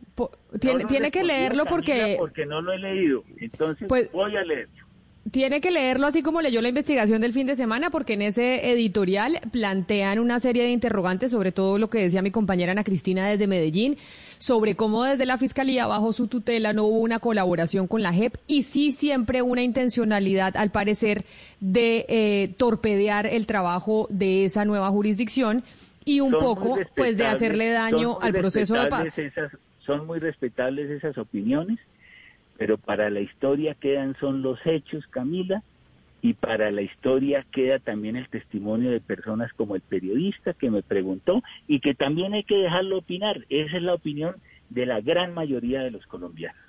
tiene, 0.59 0.85
tiene 0.85 1.11
que 1.11 1.23
leerlo 1.23 1.65
porque... 1.65 2.15
Porque 2.17 2.45
no 2.45 2.61
lo 2.61 2.73
he 2.73 2.79
leído. 2.79 3.23
Entonces 3.37 3.87
pues, 3.87 4.11
voy 4.11 4.35
a 4.35 4.43
leerlo. 4.43 4.89
Tiene 5.31 5.61
que 5.61 5.69
leerlo 5.69 6.07
así 6.07 6.23
como 6.23 6.41
leyó 6.41 6.61
la 6.61 6.69
investigación 6.69 7.21
del 7.21 7.33
fin 7.33 7.45
de 7.45 7.55
semana, 7.55 7.91
porque 7.91 8.13
en 8.13 8.23
ese 8.23 8.71
editorial 8.71 9.39
plantean 9.51 10.17
una 10.17 10.39
serie 10.39 10.63
de 10.63 10.71
interrogantes 10.71 11.31
sobre 11.31 11.51
todo 11.51 11.77
lo 11.77 11.89
que 11.89 11.99
decía 11.99 12.23
mi 12.23 12.31
compañera 12.31 12.71
Ana 12.71 12.83
Cristina 12.83 13.27
desde 13.27 13.45
Medellín, 13.45 13.97
sobre 14.39 14.75
cómo 14.75 15.03
desde 15.03 15.27
la 15.27 15.37
Fiscalía 15.37 15.85
bajo 15.85 16.13
su 16.13 16.27
tutela 16.27 16.73
no 16.73 16.85
hubo 16.85 16.99
una 16.99 17.19
colaboración 17.19 17.85
con 17.85 18.01
la 18.01 18.13
JEP 18.13 18.37
y 18.47 18.63
sí 18.63 18.91
siempre 18.91 19.43
una 19.43 19.61
intencionalidad, 19.61 20.57
al 20.57 20.71
parecer, 20.71 21.25
de 21.59 22.05
eh, 22.09 22.53
torpedear 22.57 23.27
el 23.27 23.45
trabajo 23.45 24.07
de 24.09 24.45
esa 24.45 24.65
nueva 24.65 24.89
jurisdicción 24.89 25.63
y 26.09 26.21
un 26.21 26.31
poco 26.31 26.79
pues 26.95 27.17
de 27.17 27.27
hacerle 27.27 27.69
daño 27.69 28.17
al 28.19 28.33
proceso 28.33 28.73
de 28.73 28.87
paz. 28.87 29.21
son 29.85 30.07
muy 30.07 30.17
respetables 30.17 30.89
esas 30.89 31.17
opiniones, 31.19 31.77
pero 32.57 32.79
para 32.79 33.11
la 33.11 33.19
historia 33.19 33.75
quedan 33.75 34.15
son 34.19 34.41
los 34.41 34.59
hechos, 34.65 35.05
Camila, 35.11 35.61
y 36.23 36.33
para 36.33 36.71
la 36.71 36.81
historia 36.81 37.45
queda 37.51 37.77
también 37.77 38.15
el 38.15 38.27
testimonio 38.27 38.89
de 38.89 39.01
personas 39.01 39.53
como 39.53 39.75
el 39.75 39.81
periodista 39.81 40.53
que 40.53 40.71
me 40.71 40.81
preguntó 40.81 41.43
y 41.67 41.79
que 41.79 41.93
también 41.93 42.33
hay 42.33 42.43
que 42.43 42.57
dejarlo 42.57 42.97
opinar. 42.97 43.45
Esa 43.49 43.77
es 43.77 43.83
la 43.83 43.93
opinión 43.93 44.35
de 44.69 44.87
la 44.87 45.01
gran 45.01 45.35
mayoría 45.35 45.81
de 45.81 45.91
los 45.91 46.07
colombianos. 46.07 46.68